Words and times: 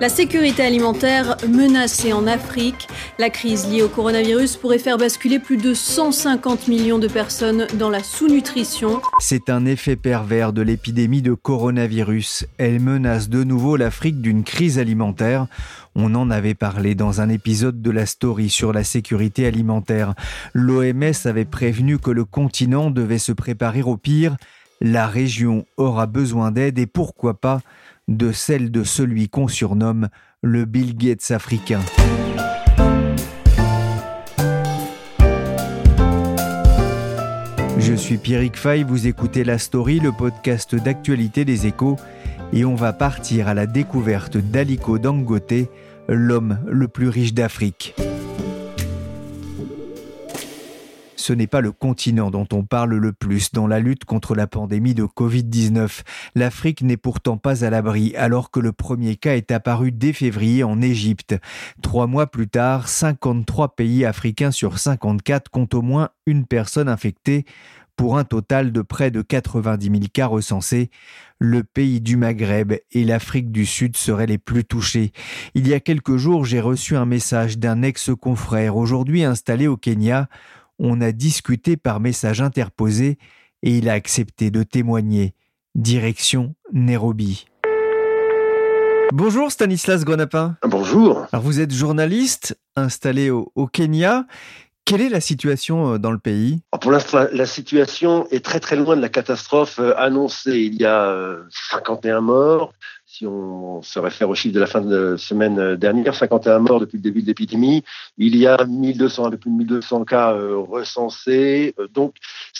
La 0.00 0.08
sécurité 0.08 0.62
alimentaire 0.62 1.36
menacée 1.48 2.12
en 2.12 2.28
Afrique. 2.28 2.86
La 3.18 3.30
crise 3.30 3.68
liée 3.68 3.82
au 3.82 3.88
coronavirus 3.88 4.56
pourrait 4.56 4.78
faire 4.78 4.96
basculer 4.96 5.40
plus 5.40 5.56
de 5.56 5.74
150 5.74 6.68
millions 6.68 7.00
de 7.00 7.08
personnes 7.08 7.66
dans 7.74 7.90
la 7.90 8.04
sous-nutrition. 8.04 9.02
C'est 9.18 9.50
un 9.50 9.66
effet 9.66 9.96
pervers 9.96 10.52
de 10.52 10.62
l'épidémie 10.62 11.20
de 11.20 11.32
coronavirus. 11.34 12.46
Elle 12.58 12.78
menace 12.78 13.28
de 13.28 13.42
nouveau 13.42 13.76
l'Afrique 13.76 14.20
d'une 14.20 14.44
crise 14.44 14.78
alimentaire. 14.78 15.48
On 15.96 16.14
en 16.14 16.30
avait 16.30 16.54
parlé 16.54 16.94
dans 16.94 17.20
un 17.20 17.28
épisode 17.28 17.82
de 17.82 17.90
la 17.90 18.06
story 18.06 18.50
sur 18.50 18.72
la 18.72 18.84
sécurité 18.84 19.48
alimentaire. 19.48 20.14
L'OMS 20.52 21.12
avait 21.24 21.44
prévenu 21.44 21.98
que 21.98 22.12
le 22.12 22.24
continent 22.24 22.92
devait 22.92 23.18
se 23.18 23.32
préparer 23.32 23.82
au 23.82 23.96
pire. 23.96 24.36
La 24.80 25.08
région 25.08 25.66
aura 25.76 26.06
besoin 26.06 26.52
d'aide 26.52 26.78
et 26.78 26.86
pourquoi 26.86 27.34
pas 27.34 27.62
de 28.08 28.32
celle 28.32 28.70
de 28.70 28.82
celui 28.82 29.28
qu'on 29.28 29.48
surnomme 29.48 30.08
le 30.42 30.64
Bill 30.64 30.96
Gates 30.96 31.30
africain. 31.30 31.80
Je 37.78 37.94
suis 37.94 38.18
Pierrick 38.18 38.56
Fay, 38.56 38.82
vous 38.82 39.06
écoutez 39.06 39.44
La 39.44 39.58
Story, 39.58 40.00
le 40.00 40.12
podcast 40.12 40.74
d'actualité 40.74 41.44
des 41.44 41.66
échos, 41.66 41.96
et 42.52 42.64
on 42.64 42.74
va 42.74 42.92
partir 42.92 43.48
à 43.48 43.54
la 43.54 43.66
découverte 43.66 44.36
d'Aliko 44.36 44.98
Dangote, 44.98 45.68
l'homme 46.08 46.58
le 46.66 46.88
plus 46.88 47.08
riche 47.08 47.34
d'Afrique. 47.34 47.94
Ce 51.18 51.32
n'est 51.32 51.46
pas 51.46 51.60
le 51.60 51.72
continent 51.72 52.30
dont 52.30 52.46
on 52.52 52.62
parle 52.62 52.94
le 52.94 53.12
plus 53.12 53.52
dans 53.52 53.66
la 53.66 53.80
lutte 53.80 54.04
contre 54.04 54.34
la 54.34 54.46
pandémie 54.46 54.94
de 54.94 55.04
Covid-19. 55.04 56.02
L'Afrique 56.34 56.82
n'est 56.82 56.96
pourtant 56.96 57.36
pas 57.36 57.64
à 57.64 57.70
l'abri 57.70 58.14
alors 58.16 58.50
que 58.50 58.60
le 58.60 58.72
premier 58.72 59.16
cas 59.16 59.34
est 59.34 59.50
apparu 59.50 59.90
dès 59.90 60.12
février 60.12 60.62
en 60.62 60.80
Égypte. 60.80 61.36
Trois 61.82 62.06
mois 62.06 62.28
plus 62.28 62.48
tard, 62.48 62.88
53 62.88 63.74
pays 63.74 64.04
africains 64.04 64.52
sur 64.52 64.78
54 64.78 65.50
comptent 65.50 65.74
au 65.74 65.82
moins 65.82 66.10
une 66.26 66.46
personne 66.46 66.88
infectée 66.88 67.44
pour 67.96 68.16
un 68.16 68.22
total 68.24 68.70
de 68.70 68.80
près 68.80 69.10
de 69.10 69.22
90 69.22 69.86
000 69.86 70.00
cas 70.12 70.28
recensés. 70.28 70.88
Le 71.40 71.64
pays 71.64 72.00
du 72.00 72.16
Maghreb 72.16 72.74
et 72.92 73.04
l'Afrique 73.04 73.50
du 73.50 73.66
Sud 73.66 73.96
seraient 73.96 74.26
les 74.26 74.38
plus 74.38 74.64
touchés. 74.64 75.10
Il 75.54 75.66
y 75.66 75.74
a 75.74 75.80
quelques 75.80 76.16
jours, 76.16 76.44
j'ai 76.44 76.60
reçu 76.60 76.96
un 76.96 77.06
message 77.06 77.58
d'un 77.58 77.82
ex-confrère, 77.82 78.76
aujourd'hui 78.76 79.24
installé 79.24 79.66
au 79.66 79.76
Kenya 79.76 80.28
on 80.78 81.00
a 81.00 81.12
discuté 81.12 81.76
par 81.76 82.00
message 82.00 82.40
interposé 82.40 83.18
et 83.62 83.78
il 83.78 83.88
a 83.88 83.92
accepté 83.92 84.50
de 84.50 84.62
témoigner. 84.62 85.34
Direction 85.74 86.54
Nairobi. 86.72 87.46
Bonjour 89.12 89.50
Stanislas 89.50 90.04
Grenapin. 90.04 90.56
Bonjour. 90.64 91.26
Alors 91.32 91.42
vous 91.42 91.60
êtes 91.60 91.72
journaliste 91.72 92.58
installé 92.76 93.30
au, 93.30 93.66
Kenya. 93.72 94.26
Quelle 94.84 95.00
est 95.00 95.08
la 95.08 95.20
situation 95.20 95.94
euh, 95.94 95.98
dans 95.98 96.10
le 96.10 96.18
pays? 96.18 96.62
Pour 96.80 96.90
l'instant, 96.90 97.26
la 97.32 97.46
situation 97.46 98.26
est 98.30 98.44
très 98.44 98.60
très 98.60 98.76
loin 98.76 98.96
de 98.96 99.02
la 99.02 99.08
catastrophe 99.08 99.78
euh, 99.78 99.94
annoncée. 99.98 100.60
Il 100.60 100.74
y 100.74 100.84
a 100.84 101.36
51 101.70 102.16
euh, 102.16 102.20
morts, 102.20 102.72
si 103.18 103.26
on 103.26 103.82
se 103.82 103.98
réfère 103.98 104.30
au 104.30 104.36
chiffre 104.36 104.54
de 104.54 104.60
la 104.60 104.66
fin 104.66 104.80
de 104.80 105.16
semaine 105.16 105.74
dernière, 105.74 106.14
51 106.14 106.60
morts 106.60 106.78
depuis 106.78 106.98
le 106.98 107.02
début 107.02 107.20
de 107.22 107.26
l'épidémie. 107.26 107.82
Il 108.16 108.36
y 108.36 108.46
a 108.46 108.64
1200, 108.64 109.26
un 109.26 109.30
peu 109.30 109.38
plus 109.38 109.50
de 109.50 109.56
1200 109.56 110.04
cas 110.04 110.34
euh, 110.34 110.56
recensés. 110.56 111.74
Euh, 111.80 111.88
donc, 111.88 112.14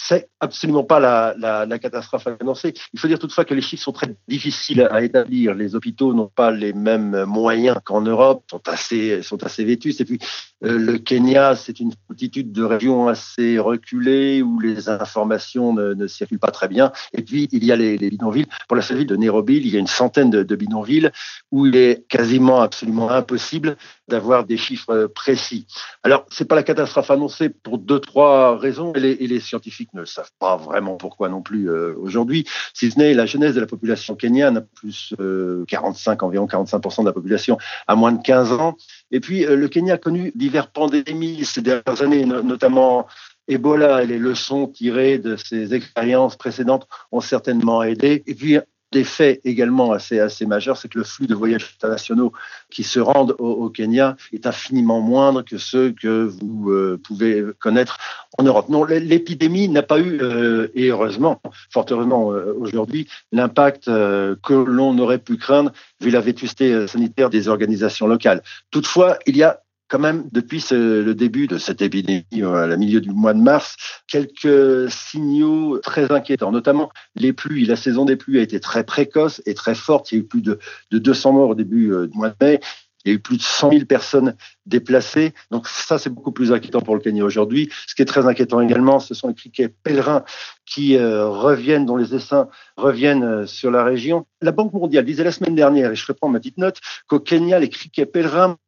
c'est 0.09 0.31
absolument 0.41 0.85
pas 0.85 1.01
la, 1.01 1.79
catastrophe 1.79 2.27
annoncée. 2.41 2.73
Il 2.95 2.99
faut 2.99 3.09
dire 3.09 3.19
toutefois 3.19 3.45
que 3.45 3.53
les 3.53 3.61
chiffres 3.61 3.83
sont 3.83 3.93
très 3.93 4.17
difficiles 4.27 4.89
à 4.91 5.03
établir. 5.03 5.55
Les 5.55 5.75
hôpitaux 5.75 6.15
n'ont 6.15 6.31
pas 6.35 6.51
les 6.51 6.73
mêmes 6.73 7.25
moyens 7.25 7.77
qu'en 7.85 8.01
Europe, 8.01 8.43
sont 8.51 8.67
assez, 8.69 9.23
sont 9.23 9.45
assez 9.45 9.65
vétustes. 9.65 10.01
Et 10.01 10.07
puis, 10.07 10.19
euh, 10.65 10.79
le 10.79 10.97
Kenya, 10.97 11.57
c'est 11.57 11.79
une 11.79 11.93
multitude 12.09 12.53
de 12.53 12.65
régions 12.65 13.07
assez 13.07 13.59
reculées 13.59 14.41
où 14.41 14.59
les 14.61 14.89
informations 14.89 15.75
ne, 15.75 16.07
circulent 16.07 16.39
pas 16.39 16.53
très 16.53 16.69
bien. 16.69 16.91
Et 17.13 17.21
puis, 17.21 17.47
il 17.53 17.65
y 17.67 17.71
a 17.71 17.77
les, 17.77 17.99
les 17.99 18.09
bidonvilles. 18.09 18.47
Pour 18.67 18.77
la 18.77 18.83
seule 18.83 18.97
ville 18.97 19.07
de 19.07 19.17
Nairobi, 19.17 19.59
il 19.59 19.69
y 19.69 19.77
a 19.77 19.79
une 19.79 19.87
centaine 19.87 20.31
de, 20.31 20.43
de 20.43 20.57
bidonvilles 20.57 21.11
où 21.53 21.67
il 21.67 21.77
est 21.77 22.07
quasiment 22.09 22.63
absolument 22.63 23.11
impossible 23.11 23.77
d'avoir 24.09 24.45
des 24.45 24.57
chiffres 24.57 25.11
précis. 25.15 25.67
Alors, 26.03 26.25
c'est 26.31 26.47
pas 26.47 26.55
la 26.55 26.63
catastrophe 26.63 27.11
annoncée 27.11 27.51
pour 27.51 27.77
deux, 27.77 28.01
trois 28.01 28.57
raisons, 28.57 28.95
et 28.95 29.01
les, 29.01 29.13
et 29.13 29.27
les 29.27 29.41
scientifiques 29.41 29.91
ne 30.00 30.04
savent 30.04 30.32
pas 30.38 30.56
vraiment 30.56 30.97
pourquoi 30.97 31.28
non 31.28 31.42
plus 31.42 31.70
euh, 31.70 31.94
aujourd'hui, 31.98 32.47
si 32.75 32.91
ce 32.91 32.98
n'est 32.98 33.14
la 33.14 33.26
jeunesse 33.26 33.54
de 33.54 33.60
la 33.60 33.66
population 33.66 34.14
kenyane, 34.14 34.66
plus 34.75 35.14
euh, 35.20 35.64
45, 35.69 36.22
environ 36.22 36.47
45% 36.47 37.03
de 37.03 37.06
la 37.06 37.12
population 37.12 37.59
à 37.86 37.97
moins 37.97 38.12
de 38.12 38.22
15 38.22 38.53
ans. 38.53 38.76
Et 39.10 39.20
puis, 39.20 39.44
euh, 39.44 39.56
le 39.56 39.69
Kenya 39.69 39.94
a 39.94 39.98
connu 39.98 40.32
diverses 40.34 40.70
pandémies 40.72 41.44
ces 41.44 41.62
dernières 41.62 42.03
années, 42.03 42.25
notamment 42.25 43.06
Ebola 43.48 44.03
et 44.03 44.06
les 44.06 44.19
leçons 44.19 44.66
tirées 44.66 45.19
de 45.19 45.36
ces 45.36 45.75
expériences 45.75 46.36
précédentes 46.36 46.86
ont 47.12 47.20
certainement 47.20 47.82
aidé. 47.82 48.22
Et 48.26 48.34
puis, 48.34 48.59
faits 49.04 49.41
également 49.44 49.93
assez, 49.93 50.19
assez 50.19 50.47
majeurs, 50.47 50.76
c'est 50.76 50.88
que 50.88 50.99
le 50.99 51.04
flux 51.04 51.26
de 51.26 51.34
voyages 51.34 51.75
internationaux 51.76 52.32
qui 52.71 52.84
se 52.84 53.00
rendent 53.00 53.34
au, 53.38 53.69
Kenya 53.69 54.16
est 54.32 54.47
infiniment 54.47 55.00
moindre 55.00 55.43
que 55.43 55.59
ceux 55.59 55.93
que 55.93 56.25
vous 56.25 56.71
euh, 56.71 57.00
pouvez 57.03 57.44
connaître 57.59 57.98
en 58.38 58.44
Europe. 58.44 58.69
Non, 58.69 58.84
l'épidémie 58.84 59.69
n'a 59.69 59.82
pas 59.82 60.00
eu, 60.00 60.21
euh, 60.21 60.69
et 60.75 60.88
heureusement, 60.88 61.41
fort 61.71 61.87
heureusement 61.91 62.32
euh, 62.32 62.54
aujourd'hui, 62.59 63.09
l'impact 63.32 63.87
que 63.87 64.54
l'on 64.54 64.98
aurait 64.98 65.19
pu 65.19 65.37
craindre 65.37 65.72
vu 66.00 66.10
la 66.10 66.21
vétusté 66.21 66.87
sanitaire 66.87 67.31
des 67.31 67.48
organisations 67.48 68.06
locales. 68.06 68.43
Toutefois, 68.71 69.19
il 69.27 69.37
y 69.37 69.43
a 69.43 69.60
quand 69.88 69.99
même, 69.99 70.28
depuis 70.32 70.65
le 70.71 71.12
début 71.15 71.47
de 71.47 71.59
cette 71.59 71.82
épidémie, 71.82 72.25
euh, 72.34 72.54
à 72.54 72.66
la 72.66 72.76
milieu 72.76 73.00
du 73.00 73.10
mois 73.10 73.32
de 73.32 73.41
mars, 73.41 73.76
quelques 74.06 74.91
signaux 74.91 75.78
très 75.78 76.12
inquiétants, 76.12 76.53
notamment 76.53 76.91
les 77.16 77.32
pluies. 77.32 77.65
La 77.65 77.76
saison 77.76 78.04
des 78.04 78.16
pluies 78.16 78.38
a 78.38 78.43
été 78.43 78.60
très 78.60 78.84
précoce 78.84 79.43
et 79.47 79.54
très 79.54 79.75
forte. 79.75 80.12
Il 80.12 80.15
y 80.15 80.19
a 80.19 80.21
eu 80.21 80.27
plus 80.27 80.43
de, 80.43 80.59
de 80.91 80.98
200 80.98 81.32
morts 81.32 81.50
au 81.50 81.54
début 81.54 81.93
euh, 81.93 82.06
du 82.06 82.16
mois 82.16 82.28
de 82.28 82.37
mai. 82.41 82.60
Il 83.04 83.12
y 83.12 83.12
a 83.12 83.15
eu 83.15 83.21
plus 83.21 83.38
de 83.38 83.43
100 83.43 83.71
000 83.71 83.84
personnes 83.87 84.34
déplacées. 84.66 85.32
Donc 85.50 85.69
ça, 85.69 85.98
c'est 85.98 86.10
beaucoup 86.10 86.32
plus 86.32 86.53
inquiétant 86.53 86.81
pour 86.81 86.94
le 86.94 87.00
Kenya 87.00 87.25
aujourd'hui. 87.25 87.71
Ce 87.87 87.94
qui 87.94 88.03
est 88.03 88.06
très 88.06 88.27
inquiétant 88.27 88.60
également, 88.60 88.98
ce 88.98 89.15
sont 89.15 89.28
les 89.28 89.34
criquets 89.34 89.69
pèlerins 89.69 90.25
qui 90.66 90.97
euh, 90.97 91.27
reviennent, 91.28 91.87
dont 91.87 91.97
les 91.97 92.15
essaims 92.15 92.48
reviennent 92.77 93.47
sur 93.47 93.71
la 93.71 93.84
région. 93.84 94.27
La 94.43 94.53
Banque 94.53 94.75
mondiale 94.75 95.06
disait 95.06 95.25
la 95.25 95.32
semaine 95.32 95.54
dernière, 95.54 95.93
et 95.93 95.94
je 95.94 96.04
reprends 96.06 96.28
ma 96.28 96.41
petite 96.41 96.59
note, 96.59 96.81
qu'au 97.06 97.21
Kenya, 97.21 97.59
les 97.59 97.71
criquets 97.71 98.04
pèlerins 98.04 98.59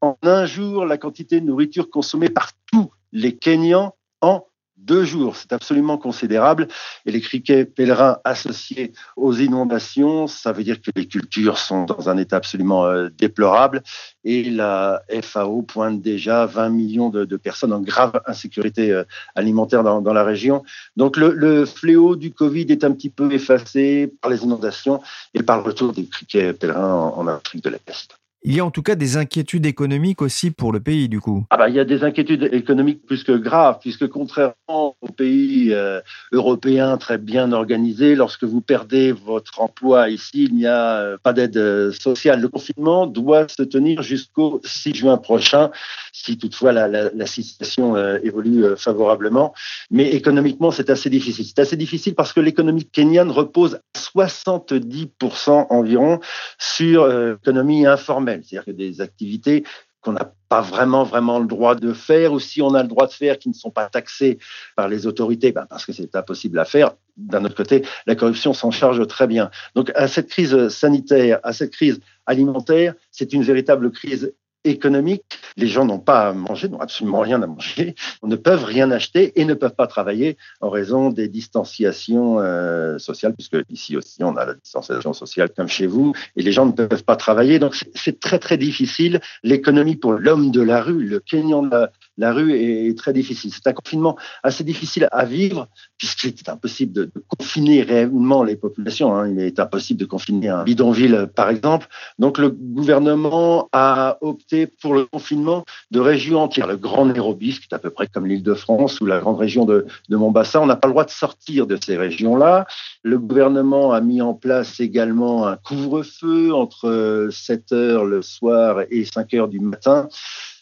en 0.00 0.16
un 0.22 0.46
jour 0.46 0.84
la 0.84 0.98
quantité 0.98 1.40
de 1.40 1.46
nourriture 1.46 1.90
consommée 1.90 2.28
par 2.28 2.52
tous 2.70 2.90
les 3.12 3.36
Kenyans 3.36 3.94
en 4.20 4.46
deux 4.76 5.04
jours. 5.04 5.36
C'est 5.36 5.52
absolument 5.52 5.98
considérable. 5.98 6.68
Et 7.06 7.10
les 7.12 7.20
criquets 7.20 7.64
pèlerins 7.64 8.18
associés 8.24 8.92
aux 9.16 9.34
inondations, 9.34 10.26
ça 10.26 10.52
veut 10.52 10.64
dire 10.64 10.80
que 10.80 10.90
les 10.94 11.06
cultures 11.06 11.58
sont 11.58 11.84
dans 11.84 12.08
un 12.08 12.16
état 12.16 12.36
absolument 12.36 12.86
euh, 12.86 13.08
déplorable. 13.08 13.82
Et 14.24 14.44
la 14.44 15.02
FAO 15.22 15.62
pointe 15.62 16.00
déjà 16.00 16.46
20 16.46 16.68
millions 16.70 17.08
de, 17.10 17.36
personnes 17.36 17.72
en 17.72 17.80
grave 17.80 18.20
insécurité 18.26 18.92
euh, 18.92 19.04
alimentaire 19.34 19.82
dans, 19.82 20.12
la 20.12 20.24
région. 20.24 20.62
Donc 20.96 21.16
le, 21.16 21.64
fléau 21.64 22.16
du 22.16 22.32
Covid 22.32 22.66
est 22.68 22.84
un 22.84 22.92
petit 22.92 23.10
peu 23.10 23.32
effacé 23.32 24.12
par 24.20 24.30
les 24.30 24.44
inondations 24.44 25.02
et 25.34 25.42
par 25.42 25.58
le 25.58 25.62
retour 25.64 25.92
des 25.92 26.06
criquets 26.06 26.52
pèlerins 26.52 26.94
en, 26.94 27.18
en 27.18 27.26
Afrique 27.26 27.64
de 27.64 27.70
l'Est. 27.70 28.16
Il 28.42 28.54
y 28.54 28.60
a 28.60 28.64
en 28.64 28.70
tout 28.70 28.82
cas 28.82 28.94
des 28.94 29.16
inquiétudes 29.16 29.66
économiques 29.66 30.22
aussi 30.22 30.50
pour 30.50 30.72
le 30.72 30.78
pays, 30.78 31.08
du 31.08 31.20
coup. 31.20 31.44
Ah 31.50 31.56
bah, 31.56 31.68
il 31.68 31.74
y 31.74 31.80
a 31.80 31.84
des 31.84 32.04
inquiétudes 32.04 32.48
économiques 32.52 33.04
plus 33.04 33.24
que 33.24 33.32
graves, 33.32 33.78
puisque 33.80 34.06
contrairement 34.06 34.96
aux 35.00 35.08
pays 35.08 35.72
euh, 35.72 36.00
européens 36.32 36.96
très 36.96 37.18
bien 37.18 37.52
organisés, 37.52 38.14
lorsque 38.14 38.44
vous 38.44 38.60
perdez 38.60 39.10
votre 39.10 39.60
emploi 39.60 40.10
ici, 40.10 40.44
il 40.44 40.54
n'y 40.54 40.66
a 40.66 40.98
euh, 40.98 41.18
pas 41.20 41.32
d'aide 41.32 41.56
euh, 41.56 41.90
sociale. 41.92 42.40
Le 42.40 42.48
confinement 42.48 43.06
doit 43.06 43.48
se 43.48 43.62
tenir 43.62 44.02
jusqu'au 44.02 44.60
6 44.64 44.94
juin 44.94 45.16
prochain, 45.16 45.70
si 46.12 46.38
toutefois 46.38 46.72
la, 46.72 47.26
situation 47.26 47.96
évolue 48.22 48.76
favorablement. 48.76 49.52
Mais 49.90 50.10
économiquement, 50.10 50.70
c'est 50.70 50.90
assez 50.90 51.10
difficile. 51.10 51.44
C'est 51.44 51.58
assez 51.58 51.76
difficile 51.76 52.14
parce 52.14 52.32
que 52.32 52.40
l'économie 52.40 52.84
kenyane 52.84 53.30
repose 53.30 53.80
à 53.94 53.98
70% 53.98 55.66
environ 55.70 56.20
sur 56.58 57.06
l'économie 57.08 57.86
informelle 57.86 58.25
c'est-à-dire 58.26 58.64
que 58.64 58.70
des 58.70 59.00
activités 59.00 59.64
qu'on 60.00 60.12
n'a 60.12 60.32
pas 60.48 60.60
vraiment 60.60 61.02
vraiment 61.02 61.40
le 61.40 61.46
droit 61.46 61.74
de 61.74 61.92
faire, 61.92 62.32
ou 62.32 62.38
si 62.38 62.62
on 62.62 62.74
a 62.74 62.82
le 62.82 62.88
droit 62.88 63.06
de 63.08 63.12
faire, 63.12 63.38
qui 63.38 63.48
ne 63.48 63.54
sont 63.54 63.70
pas 63.70 63.88
taxées 63.88 64.38
par 64.76 64.88
les 64.88 65.06
autorités, 65.06 65.50
ben 65.50 65.66
parce 65.68 65.84
que 65.84 65.92
c'est 65.92 66.14
impossible 66.14 66.58
à 66.58 66.64
faire. 66.64 66.92
D'un 67.16 67.44
autre 67.44 67.56
côté, 67.56 67.84
la 68.06 68.14
corruption 68.14 68.52
s'en 68.52 68.70
charge 68.70 69.04
très 69.08 69.26
bien. 69.26 69.50
Donc 69.74 69.90
à 69.96 70.06
cette 70.06 70.28
crise 70.28 70.68
sanitaire, 70.68 71.40
à 71.42 71.52
cette 71.52 71.72
crise 71.72 72.00
alimentaire, 72.24 72.94
c'est 73.10 73.32
une 73.32 73.42
véritable 73.42 73.90
crise 73.90 74.32
économique. 74.70 75.24
Les 75.56 75.66
gens 75.66 75.84
n'ont 75.84 75.98
pas 75.98 76.28
à 76.28 76.32
manger, 76.32 76.68
n'ont 76.68 76.80
absolument 76.80 77.20
rien 77.20 77.42
à 77.42 77.46
manger, 77.46 77.94
ne 78.22 78.36
peuvent 78.36 78.64
rien 78.64 78.90
acheter 78.90 79.38
et 79.40 79.44
ne 79.44 79.54
peuvent 79.54 79.74
pas 79.74 79.86
travailler 79.86 80.36
en 80.60 80.70
raison 80.70 81.10
des 81.10 81.28
distanciations 81.28 82.38
euh, 82.40 82.98
sociales, 82.98 83.34
puisque 83.34 83.56
ici 83.70 83.96
aussi 83.96 84.22
on 84.22 84.36
a 84.36 84.44
la 84.44 84.54
distanciation 84.54 85.12
sociale 85.12 85.50
comme 85.56 85.68
chez 85.68 85.86
vous, 85.86 86.12
et 86.36 86.42
les 86.42 86.52
gens 86.52 86.66
ne 86.66 86.72
peuvent 86.72 87.04
pas 87.04 87.16
travailler. 87.16 87.58
Donc 87.58 87.76
c'est 87.94 88.20
très 88.20 88.38
très 88.38 88.56
difficile. 88.56 89.20
L'économie 89.42 89.96
pour 89.96 90.12
l'homme 90.12 90.50
de 90.50 90.60
la 90.60 90.82
rue, 90.82 91.04
le 91.04 91.20
Kenyan 91.20 91.62
de 91.62 91.70
la, 91.70 91.90
la 92.18 92.32
rue 92.32 92.54
est 92.54 92.96
très 92.96 93.12
difficile. 93.12 93.50
C'est 93.52 93.66
un 93.66 93.72
confinement 93.72 94.16
assez 94.42 94.64
difficile 94.64 95.08
à 95.12 95.24
vivre 95.24 95.68
puisqu'il 95.98 96.28
est 96.28 96.48
impossible 96.48 96.92
de, 96.92 97.10
confiner 97.38 97.82
réellement 97.82 98.42
les 98.42 98.56
populations. 98.56 99.14
Hein. 99.14 99.28
Il 99.28 99.40
est 99.40 99.58
impossible 99.58 100.00
de 100.00 100.04
confiner 100.04 100.48
un 100.48 100.64
bidonville, 100.64 101.28
par 101.34 101.48
exemple. 101.50 101.86
Donc 102.18 102.38
le 102.38 102.50
gouvernement 102.50 103.68
a 103.72 104.18
opté 104.20 104.66
pour 104.66 104.94
le 104.94 105.04
confinement 105.04 105.64
de 105.90 106.00
régions 106.00 106.42
entières. 106.42 106.66
Le 106.66 106.76
Grand 106.76 107.06
Nairobi, 107.06 107.58
est 107.70 107.74
à 107.74 107.78
peu 107.78 107.90
près 107.90 108.06
comme 108.06 108.26
l'île 108.26 108.42
de 108.42 108.54
France 108.54 109.00
ou 109.00 109.06
la 109.06 109.18
grande 109.20 109.38
région 109.38 109.64
de, 109.64 109.86
de 110.08 110.16
on 110.16 110.66
n'a 110.66 110.76
pas 110.76 110.88
le 110.88 110.92
droit 110.92 111.04
de 111.04 111.10
sortir 111.10 111.66
de 111.66 111.78
ces 111.82 111.96
régions-là. 111.96 112.66
Le 113.02 113.18
gouvernement 113.18 113.92
a 113.92 114.00
mis 114.00 114.20
en 114.20 114.34
place 114.34 114.80
également 114.80 115.46
un 115.46 115.56
couvre-feu 115.56 116.52
entre 116.54 117.28
7 117.30 117.72
heures 117.72 118.04
le 118.04 118.22
soir 118.22 118.82
et 118.90 119.04
5 119.04 119.34
heures 119.34 119.48
du 119.48 119.60
matin 119.60 120.08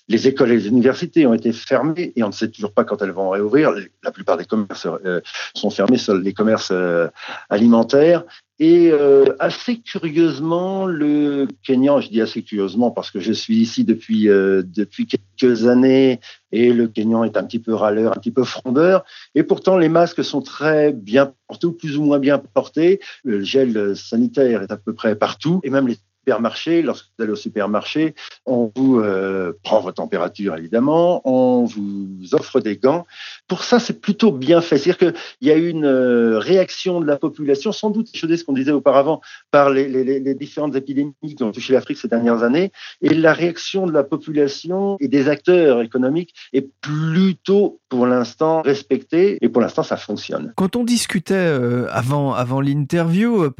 les 0.09 0.29
écoles 0.29 0.53
et 0.53 0.56
les 0.56 0.69
universités 0.69 1.27
ont 1.27 1.35
été 1.35 1.53
fermées 1.53 2.12
et 2.15 2.23
on 2.23 2.29
ne 2.29 2.33
sait 2.33 2.51
toujours 2.51 2.73
pas 2.73 2.85
quand 2.85 3.01
elles 3.01 3.11
vont 3.11 3.31
réouvrir. 3.31 3.73
La 4.03 4.12
plupart 4.12 4.37
des 4.37 4.45
commerces 4.45 4.87
euh, 4.87 5.21
sont 5.55 5.71
fermés, 5.71 5.99
seuls 5.99 6.23
les 6.23 6.35
commerces 6.35 6.73
euh, 6.73 7.09
alimentaires. 7.49 8.25
Et 8.61 8.91
euh, 8.93 9.35
assez 9.41 9.79
curieusement, 9.79 10.87
le 10.87 11.49
Kenya, 11.65 11.99
je 12.01 12.09
dis 12.09 12.21
assez 12.21 12.43
curieusement 12.43 12.91
parce 12.91 13.11
que 13.11 13.19
je 13.19 13.33
suis 13.33 13.56
ici 13.56 13.83
depuis 13.83 14.27
depuis 14.27 15.06
quelques 15.06 15.67
années 15.67 16.21
et 16.53 16.73
le 16.73 16.87
Kenyan 16.87 17.25
est 17.25 17.37
un 17.37 17.43
petit 17.43 17.59
peu 17.59 17.75
râleur, 17.75 18.12
un 18.12 18.21
petit 18.21 18.31
peu 18.31 18.45
frondeur. 18.45 19.05
Et 19.35 19.43
pourtant, 19.43 19.77
les 19.77 19.89
masques 19.89 20.23
sont 20.23 20.41
très 20.41 20.93
bien 20.93 21.33
portés 21.49 21.67
ou 21.67 21.73
plus 21.73 21.97
ou 21.97 22.05
moins 22.05 22.21
bien 22.21 22.39
portés. 22.39 23.01
Le 23.25 23.43
gel 23.43 23.97
sanitaire 23.97 24.62
est 24.62 24.71
à 24.71 24.77
peu 24.77 24.93
près 24.93 25.17
partout 25.17 25.61
et 25.65 25.71
même 25.71 25.89
les 25.89 25.97
supermarché, 26.25 26.81
lorsque 26.81 27.06
vous 27.19 27.23
allez 27.23 27.32
au 27.32 27.37
supermarché, 27.37 28.15
on 28.47 28.73
vous 28.75 28.99
euh, 28.99 29.53
prend 29.62 29.81
votre 29.81 29.97
température 29.97 30.56
évidemment, 30.56 31.21
on 31.25 31.65
vous 31.65 32.35
offre 32.35 32.61
des 32.61 32.79
gants. 32.79 33.06
Pour 33.47 33.62
ça, 33.62 33.79
c'est 33.79 34.00
plutôt 34.00 34.32
bien 34.32 34.62
fait. 34.62 34.79
C'est-à-dire 34.79 35.12
qu'il 35.12 35.49
y 35.49 35.50
a 35.50 35.56
une 35.56 35.85
euh, 35.85 36.38
réaction 36.38 37.00
de 37.00 37.06
la 37.06 37.19
population, 37.19 37.73
sans 37.73 37.91
doute 37.91 38.09
échaudée, 38.15 38.38
ce 38.38 38.44
qu'on 38.44 38.55
disait 38.55 38.73
auparavant, 38.73 39.21
par 39.50 39.69
les, 39.69 40.35
différentes 40.35 40.75
épidémies 40.76 41.12
qui 41.37 41.43
ont 41.43 41.53
touché 41.53 41.75
l'Afrique 41.75 41.99
ces 41.99 42.09
dernières 42.09 42.43
années. 42.43 42.73
Et 43.03 43.11
la 43.11 43.35
réaction 43.35 43.87
de 43.87 43.93
la 43.93 44.03
population 44.03 44.97
et 45.00 45.09
des 45.09 45.29
acteurs 45.29 45.82
économiques 45.82 46.35
est 46.55 46.69
plutôt, 46.81 47.81
pour 47.91 48.06
l'instant, 48.06 48.62
respectée. 48.62 49.37
Et 49.43 49.50
pour 49.50 49.61
l'instant, 49.61 49.82
ça 49.82 49.99
fonctionne. 49.99 50.55
Quand 50.56 50.75
on 50.77 50.85
discutait 50.85 51.35
euh, 51.35 51.87
avant, 51.91 52.61
l'interview, 52.62 53.50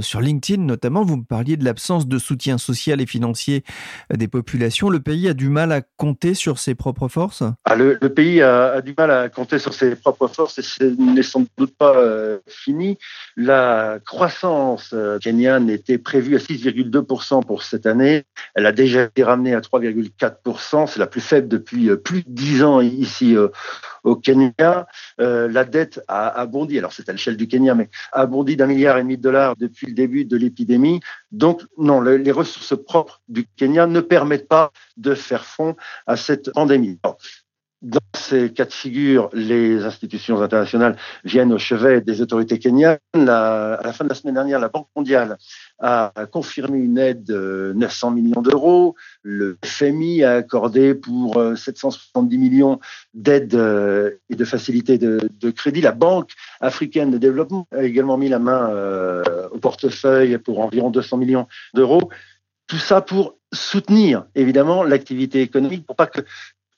sur 0.00 0.20
LinkedIn 0.20 0.64
notamment, 0.64 1.04
vous 1.04 1.18
me 1.18 1.24
parliez 1.24 1.56
de 1.56 1.64
l'absence 1.64 2.07
de 2.08 2.18
soutien 2.18 2.58
social 2.58 3.00
et 3.00 3.06
financier 3.06 3.64
des 4.12 4.28
populations, 4.28 4.90
le 4.90 5.00
pays 5.00 5.28
a 5.28 5.34
du 5.34 5.48
mal 5.48 5.72
à 5.72 5.80
compter 5.80 6.34
sur 6.34 6.58
ses 6.58 6.74
propres 6.74 7.08
forces? 7.08 7.42
Ah, 7.64 7.76
le, 7.76 7.98
pays 8.08 8.42
a, 8.42 8.80
du 8.80 8.94
mal 8.96 9.10
à 9.10 9.28
compter 9.28 9.58
sur 9.58 9.74
ses 9.74 9.94
propres 9.94 10.28
forces 10.28 10.58
et 10.58 10.62
ce 10.62 10.84
n'est 10.84 11.22
sans 11.22 11.44
doute 11.56 11.76
pas 11.76 11.96
euh, 11.96 12.38
fini. 12.46 12.98
La 13.36 13.98
croissance 14.04 14.90
euh, 14.92 15.18
kenyane 15.18 15.70
était 15.70 15.98
prévue 15.98 16.36
à 16.36 16.38
6,2% 16.38 17.44
pour 17.44 17.62
cette 17.62 17.86
année. 17.86 18.24
Elle 18.54 18.66
a 18.66 18.72
déjà 18.72 19.04
été 19.04 19.22
ramenée 19.22 19.54
à 19.54 19.60
3,4%. 19.60 20.86
C'est 20.86 20.98
la 20.98 21.06
plus 21.06 21.20
faible 21.20 21.48
depuis 21.48 21.90
euh, 21.90 21.96
plus 21.96 22.22
de 22.22 22.30
10 22.30 22.62
ans 22.64 22.80
ici 22.80 23.36
au 24.04 24.16
Kenya. 24.16 24.86
la 25.18 25.64
dette 25.64 26.00
a, 26.08 26.28
a 26.28 26.46
bondi, 26.46 26.78
alors 26.78 26.92
c'est 26.92 27.08
à 27.08 27.12
l'échelle 27.12 27.36
du 27.36 27.48
Kenya, 27.48 27.74
mais 27.74 27.88
a 28.12 28.26
bondi 28.26 28.56
d'un 28.56 28.66
milliard 28.66 28.96
et 28.98 29.02
demi 29.02 29.16
de 29.16 29.22
dollars 29.22 29.56
depuis 29.56 29.86
le 29.86 29.92
début 29.92 30.24
de 30.24 30.36
l'épidémie. 30.36 31.00
Donc 31.32 31.62
non, 31.76 31.97
les 32.00 32.32
ressources 32.32 32.76
propres 32.76 33.20
du 33.28 33.46
Kenya 33.56 33.86
ne 33.86 34.00
permettent 34.00 34.48
pas 34.48 34.72
de 34.96 35.14
faire 35.14 35.44
front 35.44 35.76
à 36.06 36.16
cette 36.16 36.52
pandémie. 36.52 36.98
Dans 37.80 38.00
ces 38.16 38.52
cas 38.52 38.64
de 38.64 38.72
figure, 38.72 39.30
les 39.32 39.84
institutions 39.84 40.42
internationales 40.42 40.96
viennent 41.22 41.52
au 41.52 41.58
chevet 41.58 42.00
des 42.00 42.20
autorités 42.20 42.58
kenyanes. 42.58 42.98
à 43.14 43.80
la 43.84 43.92
fin 43.92 44.02
de 44.02 44.08
la 44.08 44.16
semaine 44.16 44.34
dernière, 44.34 44.58
la 44.58 44.68
Banque 44.68 44.88
mondiale 44.96 45.38
a 45.78 46.12
confirmé 46.32 46.78
une 46.78 46.98
aide 46.98 47.22
de 47.22 47.72
900 47.76 48.10
millions 48.10 48.42
d'euros. 48.42 48.96
Le 49.22 49.58
FMI 49.64 50.24
a 50.24 50.34
accordé 50.34 50.96
pour 50.96 51.40
770 51.56 52.34
euh, 52.36 52.40
millions 52.40 52.80
d'aides 53.14 53.54
euh, 53.54 54.10
et 54.28 54.34
de 54.34 54.44
facilités 54.44 54.98
de, 54.98 55.50
crédit. 55.52 55.80
La 55.80 55.92
Banque 55.92 56.32
africaine 56.60 57.12
de 57.12 57.18
développement 57.18 57.68
a 57.72 57.84
également 57.84 58.18
mis 58.18 58.28
la 58.28 58.40
main 58.40 58.70
euh, 58.70 59.48
au 59.52 59.58
portefeuille 59.58 60.36
pour 60.38 60.58
environ 60.58 60.90
200 60.90 61.16
millions 61.16 61.46
d'euros. 61.74 62.10
Tout 62.66 62.78
ça 62.78 63.02
pour 63.02 63.38
soutenir 63.52 64.26
évidemment 64.34 64.82
l'activité 64.82 65.42
économique, 65.42 65.86
pour 65.86 65.96
pas 65.96 66.06
que 66.06 66.20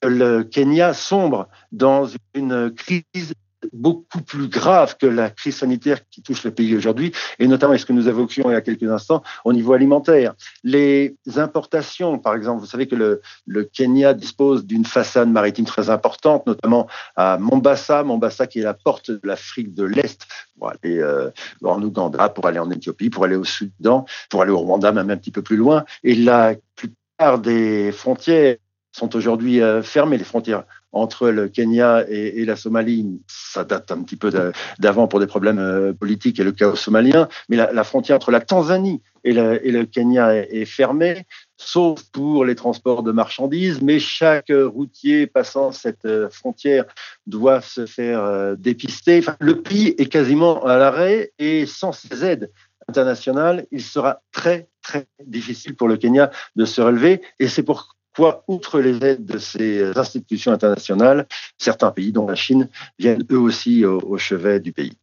le 0.03 0.43
Kenya 0.43 0.93
sombre 0.93 1.47
dans 1.71 2.07
une 2.33 2.71
crise 2.71 3.33
beaucoup 3.73 4.21
plus 4.21 4.47
grave 4.47 4.97
que 4.97 5.05
la 5.05 5.29
crise 5.29 5.57
sanitaire 5.57 5.99
qui 6.09 6.21
touche 6.21 6.43
le 6.43 6.51
pays 6.51 6.75
aujourd'hui, 6.75 7.11
et 7.39 7.47
notamment 7.47 7.77
ce 7.77 7.85
que 7.85 7.93
nous 7.93 8.07
évoquions 8.07 8.49
il 8.49 8.53
y 8.53 8.55
a 8.55 8.61
quelques 8.61 8.89
instants 8.89 9.23
au 9.45 9.53
niveau 9.53 9.73
alimentaire. 9.73 10.33
Les 10.63 11.15
importations, 11.35 12.17
par 12.19 12.35
exemple, 12.35 12.59
vous 12.59 12.65
savez 12.65 12.87
que 12.87 12.95
le, 12.95 13.63
Kenya 13.73 14.13
dispose 14.13 14.65
d'une 14.65 14.85
façade 14.85 15.29
maritime 15.29 15.65
très 15.65 15.89
importante, 15.89 16.45
notamment 16.47 16.87
à 17.15 17.37
Mombasa, 17.37 18.03
Mombasa 18.03 18.47
qui 18.47 18.59
est 18.59 18.63
la 18.63 18.73
porte 18.73 19.11
de 19.11 19.19
l'Afrique 19.23 19.73
de 19.73 19.83
l'Est 19.83 20.25
pour 20.57 20.69
aller 20.69 20.99
euh, 20.99 21.29
en 21.63 21.81
Ouganda, 21.81 22.29
pour 22.29 22.47
aller 22.47 22.59
en 22.59 22.69
Éthiopie, 22.71 23.09
pour 23.09 23.25
aller 23.25 23.35
au 23.35 23.43
Soudan, 23.43 24.05
pour 24.29 24.41
aller 24.41 24.51
au 24.51 24.57
Rwanda, 24.57 24.91
même 24.91 25.09
un 25.09 25.17
petit 25.17 25.31
peu 25.31 25.41
plus 25.41 25.57
loin. 25.57 25.85
Et 26.03 26.15
la 26.15 26.55
plupart 26.75 27.39
des 27.39 27.91
frontières 27.91 28.57
sont 28.91 29.15
aujourd'hui 29.15 29.61
euh, 29.61 29.81
fermées, 29.81 30.17
les 30.17 30.23
frontières 30.23 30.63
entre 30.93 31.29
le 31.29 31.47
Kenya 31.47 32.03
et, 32.09 32.43
la 32.43 32.57
Somalie. 32.57 33.21
Ça 33.27 33.63
date 33.63 33.91
un 33.91 34.03
petit 34.03 34.17
peu 34.17 34.29
d'avant 34.77 35.07
pour 35.07 35.21
des 35.21 35.27
problèmes 35.27 35.59
euh, 35.59 35.93
politiques 35.93 36.37
et 36.39 36.43
le 36.43 36.51
chaos 36.51 36.75
somalien, 36.75 37.29
mais 37.47 37.55
la, 37.55 37.83
frontière 37.85 38.17
entre 38.17 38.31
la 38.31 38.41
Tanzanie 38.41 39.01
et 39.23 39.31
le, 39.31 39.85
Kenya 39.85 40.35
est, 40.35 40.65
fermée, 40.65 41.25
sauf 41.55 42.03
pour 42.11 42.43
les 42.43 42.55
transports 42.55 43.03
de 43.03 43.13
marchandises, 43.13 43.81
mais 43.81 43.99
chaque 43.99 44.51
routier 44.51 45.27
passant 45.27 45.71
cette 45.71 46.03
euh, 46.03 46.29
frontière 46.29 46.83
doit 47.25 47.61
se 47.61 47.85
faire 47.85 48.57
dépister. 48.57 49.21
le 49.39 49.61
pays 49.61 49.95
est 49.97 50.07
quasiment 50.07 50.65
à 50.65 50.75
l'arrêt 50.75 51.31
et 51.39 51.65
sans 51.65 51.93
ces 51.93 52.25
aides 52.25 52.51
internationales, 52.89 53.65
il 53.71 53.81
sera 53.81 54.21
très, 54.33 54.67
très 54.81 55.05
difficile 55.25 55.75
pour 55.75 55.87
le 55.87 55.95
Kenya 55.95 56.31
de 56.57 56.65
se 56.65 56.81
relever. 56.81 57.21
Et 57.39 57.47
c'est 57.47 57.63
pour 57.63 57.95
Quoi, 58.15 58.43
outre 58.47 58.79
les 58.79 59.03
aides 59.05 59.25
de 59.25 59.37
ces 59.37 59.97
institutions 59.97 60.51
internationales, 60.51 61.27
certains 61.57 61.91
pays, 61.91 62.11
dont 62.11 62.27
la 62.27 62.35
Chine, 62.35 62.67
viennent 62.99 63.25
eux 63.31 63.39
aussi 63.39 63.85
au, 63.85 64.17
chevet 64.17 64.59
du 64.59 64.73
pays. 64.73 64.97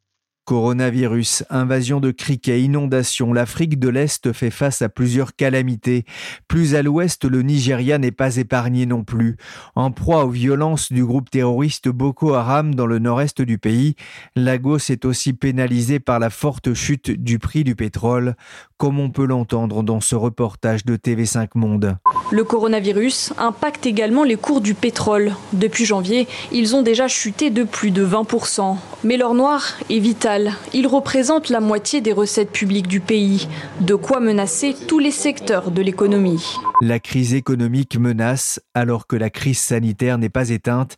Coronavirus, 0.48 1.44
invasion 1.50 2.00
de 2.00 2.10
criquets, 2.10 2.62
inondations, 2.62 3.34
l'Afrique 3.34 3.78
de 3.78 3.90
l'Est 3.90 4.32
fait 4.32 4.48
face 4.48 4.80
à 4.80 4.88
plusieurs 4.88 5.36
calamités. 5.36 6.06
Plus 6.48 6.74
à 6.74 6.80
l'ouest, 6.80 7.26
le 7.26 7.42
Nigeria 7.42 7.98
n'est 7.98 8.12
pas 8.12 8.36
épargné 8.36 8.86
non 8.86 9.04
plus. 9.04 9.36
En 9.74 9.90
proie 9.90 10.24
aux 10.24 10.30
violences 10.30 10.90
du 10.90 11.04
groupe 11.04 11.28
terroriste 11.28 11.90
Boko 11.90 12.32
Haram 12.32 12.74
dans 12.74 12.86
le 12.86 12.98
nord-est 12.98 13.42
du 13.42 13.58
pays, 13.58 13.94
Lagos 14.36 14.88
est 14.88 15.04
aussi 15.04 15.34
pénalisé 15.34 16.00
par 16.00 16.18
la 16.18 16.30
forte 16.30 16.72
chute 16.72 17.10
du 17.10 17.38
prix 17.38 17.62
du 17.62 17.76
pétrole. 17.76 18.34
Comme 18.78 19.00
on 19.00 19.10
peut 19.10 19.26
l'entendre 19.26 19.82
dans 19.82 20.00
ce 20.00 20.14
reportage 20.14 20.84
de 20.84 20.96
TV5 20.96 21.48
Monde. 21.56 21.96
Le 22.30 22.44
coronavirus 22.44 23.32
impacte 23.38 23.86
également 23.86 24.22
les 24.22 24.36
cours 24.36 24.60
du 24.60 24.74
pétrole. 24.74 25.34
Depuis 25.52 25.84
janvier, 25.84 26.28
ils 26.52 26.76
ont 26.76 26.82
déjà 26.82 27.08
chuté 27.08 27.50
de 27.50 27.64
plus 27.64 27.90
de 27.90 28.06
20%. 28.06 28.76
Mais 29.02 29.16
l'or 29.16 29.34
noir 29.34 29.76
est 29.90 29.98
vital. 29.98 30.52
Il 30.74 30.86
représente 30.86 31.48
la 31.48 31.60
moitié 31.60 32.00
des 32.00 32.12
recettes 32.12 32.52
publiques 32.52 32.86
du 32.86 33.00
pays. 33.00 33.48
De 33.80 33.94
quoi 33.94 34.20
menacer 34.20 34.76
tous 34.86 34.98
les 34.98 35.10
secteurs 35.10 35.70
de 35.70 35.82
l'économie. 35.82 36.56
La 36.80 37.00
crise 37.00 37.34
économique 37.34 37.98
menace 37.98 38.60
alors 38.74 39.06
que 39.06 39.16
la 39.16 39.30
crise 39.30 39.58
sanitaire 39.58 40.18
n'est 40.18 40.28
pas 40.28 40.50
éteinte. 40.50 40.96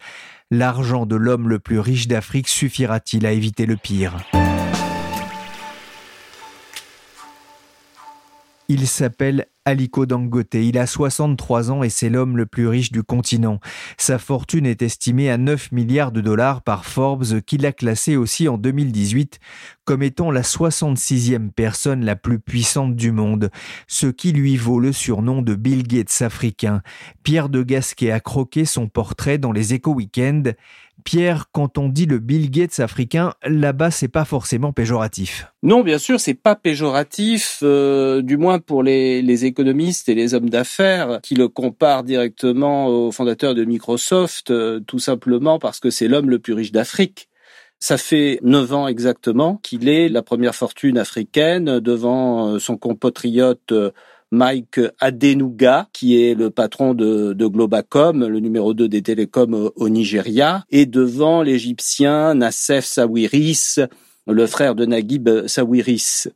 L'argent 0.50 1.06
de 1.06 1.16
l'homme 1.16 1.48
le 1.48 1.60
plus 1.60 1.78
riche 1.78 2.08
d'Afrique 2.08 2.48
suffira-t-il 2.48 3.24
à 3.24 3.32
éviter 3.32 3.66
le 3.66 3.76
pire? 3.76 4.16
Il 8.72 8.86
s'appelle 8.86 9.46
Aliko 9.64 10.06
Dangote. 10.06 10.54
Il 10.54 10.78
a 10.78 10.86
63 10.86 11.72
ans 11.72 11.82
et 11.82 11.88
c'est 11.88 12.08
l'homme 12.08 12.36
le 12.36 12.46
plus 12.46 12.68
riche 12.68 12.92
du 12.92 13.02
continent. 13.02 13.58
Sa 13.98 14.20
fortune 14.20 14.64
est 14.64 14.80
estimée 14.80 15.28
à 15.28 15.38
9 15.38 15.72
milliards 15.72 16.12
de 16.12 16.20
dollars 16.20 16.62
par 16.62 16.84
Forbes, 16.84 17.40
qui 17.40 17.58
l'a 17.58 17.72
classé 17.72 18.14
aussi 18.14 18.48
en 18.48 18.58
2018 18.58 19.40
comme 19.90 20.04
étant 20.04 20.30
la 20.30 20.42
66e 20.42 21.50
personne 21.50 22.04
la 22.04 22.14
plus 22.14 22.38
puissante 22.38 22.94
du 22.94 23.10
monde, 23.10 23.50
ce 23.88 24.06
qui 24.06 24.30
lui 24.30 24.56
vaut 24.56 24.78
le 24.78 24.92
surnom 24.92 25.42
de 25.42 25.56
Bill 25.56 25.82
Gates 25.82 26.22
africain. 26.22 26.80
Pierre 27.24 27.48
de 27.48 27.64
Gasquet 27.64 28.12
a 28.12 28.20
croqué 28.20 28.66
son 28.66 28.86
portrait 28.86 29.38
dans 29.38 29.50
les 29.50 29.74
Éco 29.74 29.92
Weekends. 29.92 30.52
Pierre, 31.02 31.46
quand 31.50 31.76
on 31.76 31.88
dit 31.88 32.06
le 32.06 32.20
Bill 32.20 32.52
Gates 32.52 32.78
africain, 32.78 33.34
là-bas, 33.44 33.90
c'est 33.90 34.06
pas 34.06 34.24
forcément 34.24 34.72
péjoratif. 34.72 35.48
Non, 35.64 35.80
bien 35.80 35.98
sûr, 35.98 36.20
c'est 36.20 36.34
pas 36.34 36.54
péjoratif, 36.54 37.58
euh, 37.64 38.22
du 38.22 38.36
moins 38.36 38.60
pour 38.60 38.84
les, 38.84 39.22
les, 39.22 39.44
économistes 39.44 40.08
et 40.08 40.14
les 40.14 40.34
hommes 40.34 40.50
d'affaires 40.50 41.18
qui 41.20 41.34
le 41.34 41.48
comparent 41.48 42.04
directement 42.04 42.86
au 42.86 43.10
fondateur 43.10 43.56
de 43.56 43.64
Microsoft, 43.64 44.52
euh, 44.52 44.78
tout 44.86 45.00
simplement 45.00 45.58
parce 45.58 45.80
que 45.80 45.90
c'est 45.90 46.06
l'homme 46.06 46.30
le 46.30 46.38
plus 46.38 46.52
riche 46.52 46.70
d'Afrique. 46.70 47.29
Ça 47.80 47.96
fait 47.96 48.38
neuf 48.42 48.72
ans 48.74 48.86
exactement 48.86 49.56
qu'il 49.56 49.88
est 49.88 50.10
la 50.10 50.22
première 50.22 50.54
fortune 50.54 50.98
africaine 50.98 51.80
devant 51.80 52.48
euh, 52.54 52.58
son 52.58 52.76
compatriote 52.76 53.72
Mike 54.32 54.80
Adenuga, 55.00 55.88
qui 55.92 56.22
est 56.22 56.34
le 56.34 56.50
patron 56.50 56.94
de, 56.94 57.34
Globacom, 57.34 58.26
le 58.26 58.38
numéro 58.38 58.74
2 58.74 58.88
des 58.88 59.02
télécoms 59.02 59.70
au 59.74 59.88
Nigeria, 59.88 60.64
et 60.70 60.86
devant 60.86 61.42
l'Égyptien 61.42 62.34
Nassef 62.34 62.84
Sawiris, 62.84 63.80
le 64.26 64.46
frère 64.46 64.74
de 64.74 64.86
Naguib 64.86 65.46
Sawiris. 65.46 66.28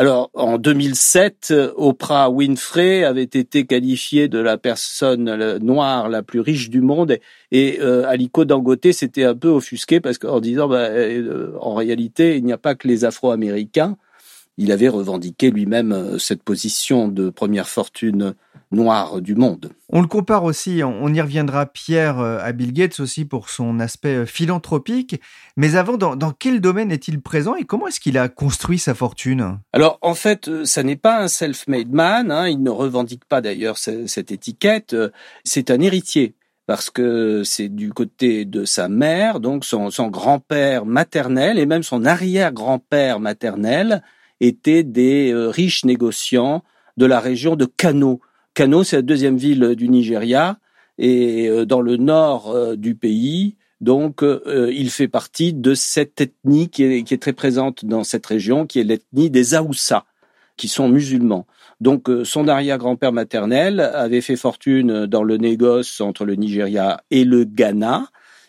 Alors, 0.00 0.30
en 0.34 0.58
2007, 0.58 1.52
Oprah 1.74 2.30
Winfrey 2.30 3.02
avait 3.02 3.24
été 3.24 3.66
qualifiée 3.66 4.28
de 4.28 4.38
la 4.38 4.56
personne 4.56 5.58
noire 5.58 6.08
la 6.08 6.22
plus 6.22 6.38
riche 6.38 6.70
du 6.70 6.80
monde 6.80 7.18
et 7.50 7.80
euh, 7.80 8.06
Aliko 8.06 8.44
Dangote 8.44 8.92
s'était 8.92 9.24
un 9.24 9.34
peu 9.34 9.48
offusqué 9.48 9.98
parce 9.98 10.18
qu'en 10.18 10.38
disant, 10.38 10.68
bah, 10.68 10.82
euh, 10.82 11.50
en 11.60 11.74
réalité, 11.74 12.36
il 12.36 12.44
n'y 12.44 12.52
a 12.52 12.58
pas 12.58 12.76
que 12.76 12.86
les 12.86 13.04
Afro-Américains 13.04 13.96
il 14.58 14.72
avait 14.72 14.88
revendiqué 14.88 15.50
lui-même 15.50 15.92
euh, 15.92 16.18
cette 16.18 16.42
position 16.42 17.08
de 17.08 17.30
première 17.30 17.68
fortune 17.68 18.34
noire 18.70 19.22
du 19.22 19.34
monde. 19.34 19.70
On 19.90 20.02
le 20.02 20.08
compare 20.08 20.44
aussi, 20.44 20.82
on 20.84 21.14
y 21.14 21.20
reviendra 21.22 21.64
Pierre 21.64 22.18
euh, 22.18 22.38
à 22.42 22.52
Bill 22.52 22.74
Gates 22.74 23.00
aussi 23.00 23.24
pour 23.24 23.48
son 23.48 23.80
aspect 23.80 24.16
euh, 24.16 24.26
philanthropique, 24.26 25.22
mais 25.56 25.76
avant, 25.76 25.96
dans, 25.96 26.32
quel 26.32 26.60
domaine 26.60 26.92
est-il 26.92 27.22
présent 27.22 27.54
et 27.54 27.64
comment 27.64 27.86
est-ce 27.86 28.00
qu'il 28.00 28.18
a 28.18 28.28
construit 28.28 28.78
sa 28.78 28.94
fortune? 28.94 29.58
Alors 29.72 29.98
en 30.02 30.14
fait, 30.14 30.64
ça 30.64 30.82
n'est 30.82 30.96
pas 30.96 31.22
un 31.22 31.28
self-made 31.28 31.92
man, 31.92 32.30
hein, 32.30 32.48
il 32.48 32.62
ne 32.62 32.70
revendique 32.70 33.24
pas 33.24 33.40
d'ailleurs 33.40 33.78
cette 33.78 34.32
étiquette, 34.32 34.94
c'est 35.44 35.70
un 35.70 35.80
héritier 35.80 36.34
parce 36.66 36.90
que 36.90 37.44
c'est 37.44 37.70
du 37.70 37.94
côté 37.94 38.44
de 38.44 38.66
sa 38.66 38.90
mère, 38.90 39.40
donc 39.40 39.64
son, 39.64 39.90
son 39.90 40.08
grand-père 40.08 40.84
maternel 40.84 41.58
et 41.58 41.64
même 41.64 41.82
son 41.82 42.04
arrière-grand-père 42.04 43.20
maternel 43.20 44.02
étaient 44.40 44.82
des 44.82 45.32
euh, 45.32 45.48
riches 45.48 45.84
négociants 45.84 46.62
de 46.96 47.06
la 47.06 47.20
région 47.20 47.56
de 47.56 47.64
Kano. 47.64 48.20
Kano, 48.54 48.84
c'est 48.84 48.96
la 48.96 49.02
deuxième 49.02 49.36
ville 49.36 49.74
du 49.76 49.88
Nigeria 49.88 50.58
et 50.98 51.48
euh, 51.48 51.64
dans 51.64 51.80
le 51.80 51.96
nord 51.96 52.50
euh, 52.50 52.76
du 52.76 52.94
pays. 52.94 53.56
Donc, 53.80 54.24
il 54.24 54.90
fait 54.90 55.06
partie 55.06 55.52
de 55.52 55.72
cette 55.72 56.20
ethnie 56.20 56.68
qui 56.68 56.82
est, 56.82 57.04
qui 57.04 57.14
est, 57.14 57.22
très 57.22 57.32
présente 57.32 57.84
dans 57.84 58.02
cette 58.02 58.26
région, 58.26 58.66
qui 58.66 58.80
est 58.80 58.82
l'ethnie 58.82 59.30
des 59.30 59.54
Aoussa, 59.54 60.04
qui 60.56 60.66
sont 60.66 60.88
musulmans. 60.88 61.46
Donc, 61.80 62.10
son 62.24 62.48
arrière-grand-père 62.48 63.12
maternel 63.12 63.78
avait 63.78 64.20
fait 64.20 64.34
fortune 64.34 65.06
dans 65.06 65.22
le 65.22 65.36
négoce 65.36 66.00
entre 66.00 66.24
le 66.24 66.34
Nigeria 66.34 67.04
et 67.12 67.22
le 67.22 67.44
Ghana, 67.44 68.08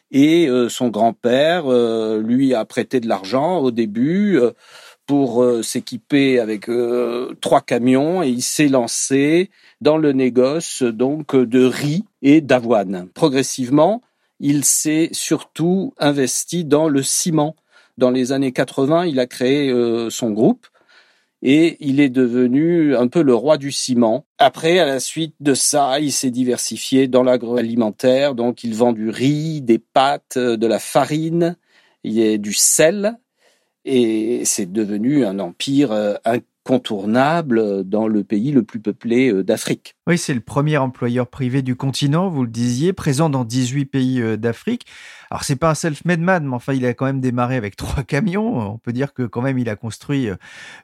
et 0.10 0.50
son 0.70 0.88
grand-père 0.88 1.70
lui 2.18 2.56
a 2.56 2.66
prêté 2.66 3.00
de 3.00 3.08
l'argent 3.08 3.60
au 3.60 3.70
début 3.70 4.40
pour 5.10 5.42
euh, 5.42 5.64
s'équiper 5.64 6.40
avec 6.40 6.70
euh, 6.70 7.34
trois 7.42 7.62
camions 7.62 8.22
et 8.22 8.30
il 8.30 8.44
s'est 8.44 8.68
lancé 8.68 9.50
dans 9.82 9.98
le 9.98 10.12
négoce 10.12 10.84
donc 10.84 11.36
de 11.36 11.66
riz 11.66 12.06
et 12.22 12.42
d'avoine. 12.42 13.08
Progressivement, 13.16 14.04
il 14.40 14.64
s'est 14.64 15.10
surtout 15.12 15.96
investi 15.98 16.64
dans 16.64 16.88
le 16.88 17.02
ciment. 17.02 17.56
Dans 17.98 18.12
les 18.12 18.34
années 18.34 18.52
80, 18.52 19.08
il 19.08 19.20
a 19.20 19.26
créé 19.26 19.72
euh, 19.72 20.12
son 20.12 20.30
groupe 20.30 20.68
et 21.42 21.78
il 21.80 22.00
est 22.00 22.10
devenu 22.10 22.96
un 22.96 23.08
peu 23.08 23.24
le 23.24 23.34
roi 23.34 23.58
du 23.58 23.72
ciment. 23.72 24.28
Après, 24.38 24.78
à 24.78 24.86
la 24.86 25.00
suite 25.00 25.34
de 25.40 25.56
ça, 25.56 26.00
il 26.00 26.12
s'est 26.12 26.30
diversifié 26.30 27.08
dans 27.08 27.24
l'agroalimentaire, 27.24 28.36
donc 28.36 28.64
il 28.64 28.76
vend 28.76 28.94
du 28.94 29.10
riz, 29.10 29.62
des 29.62 29.80
pâtes, 29.80 30.38
de 30.38 30.68
la 30.68 30.78
farine, 30.78 31.58
il 32.04 32.14
y 32.14 32.32
a 32.32 32.38
du 32.38 32.54
sel, 32.54 33.18
et 33.90 34.46
c'est 34.46 34.72
devenu 34.72 35.26
un 35.26 35.40
empire 35.40 35.92
euh, 35.92 36.14
incontournable 36.24 37.84
dans 37.84 38.08
le 38.08 38.24
pays 38.24 38.52
le 38.52 38.64
plus 38.64 38.80
peuplé 38.80 39.32
euh, 39.32 39.44
d'Afrique. 39.44 39.96
Oui, 40.08 40.18
c'est 40.18 40.36
le 40.36 40.42
premier 40.42 40.78
employeur 40.78 41.28
privé 41.28 41.62
du 41.62 41.76
continent, 41.76 42.30
vous 42.30 42.44
le 42.44 42.50
disiez, 42.50 42.94
présent 42.94 43.30
dans 43.30 43.44
18 43.44 43.86
pays 43.86 44.22
euh, 44.22 44.38
d'Afrique. 44.38 44.86
Alors 45.32 45.44
c'est 45.44 45.56
pas 45.56 45.70
un 45.70 45.76
self-made 45.76 46.20
man, 46.20 46.46
mais 46.46 46.56
enfin 46.56 46.74
il 46.74 46.86
a 46.86 46.94
quand 46.94 47.06
même 47.06 47.22
démarré 47.22 47.56
avec 47.56 47.76
trois 47.76 48.04
camions. 48.04 48.74
On 48.74 48.78
peut 48.78 48.94
dire 48.94 49.14
que 49.14 49.24
quand 49.24 49.42
même 49.42 49.58
il 49.58 49.70
a 49.70 49.76
construit 49.76 50.30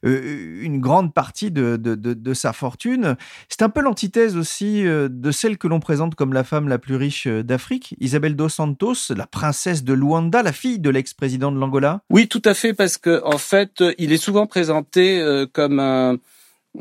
euh, 0.06 0.62
une 0.62 0.80
grande 0.80 1.14
partie 1.14 1.52
de, 1.52 2.34
sa 2.34 2.54
fortune. 2.54 3.16
C'est 3.50 3.62
un 3.62 3.70
peu 3.70 3.82
l'antithèse 3.82 4.36
aussi 4.36 4.84
de 4.84 5.32
celle 5.32 5.58
que 5.58 5.68
l'on 5.68 5.80
présente 5.80 6.16
comme 6.16 6.34
la 6.34 6.44
femme 6.44 6.68
la 6.68 6.78
plus 6.78 6.96
riche 6.96 7.28
d'Afrique, 7.28 7.96
Isabelle 8.00 8.36
dos 8.36 8.50
Santos, 8.50 9.14
la 9.16 9.25
princesse 9.25 9.84
de 9.84 9.94
Luanda, 9.94 10.44
la 10.44 10.52
fille 10.52 10.80
de 10.80 10.90
l'ex-président 10.90 11.52
de 11.52 11.60
l'Angola. 11.60 12.02
Oui, 12.10 12.28
tout 12.28 12.42
à 12.46 12.54
fait, 12.54 12.74
parce 12.74 12.98
que 12.98 13.22
en 13.24 13.38
fait 13.38 13.84
il 13.98 14.12
est 14.12 14.18
souvent 14.18 14.48
présenté 14.48 15.46
comme 15.54 15.80
un 15.80 16.18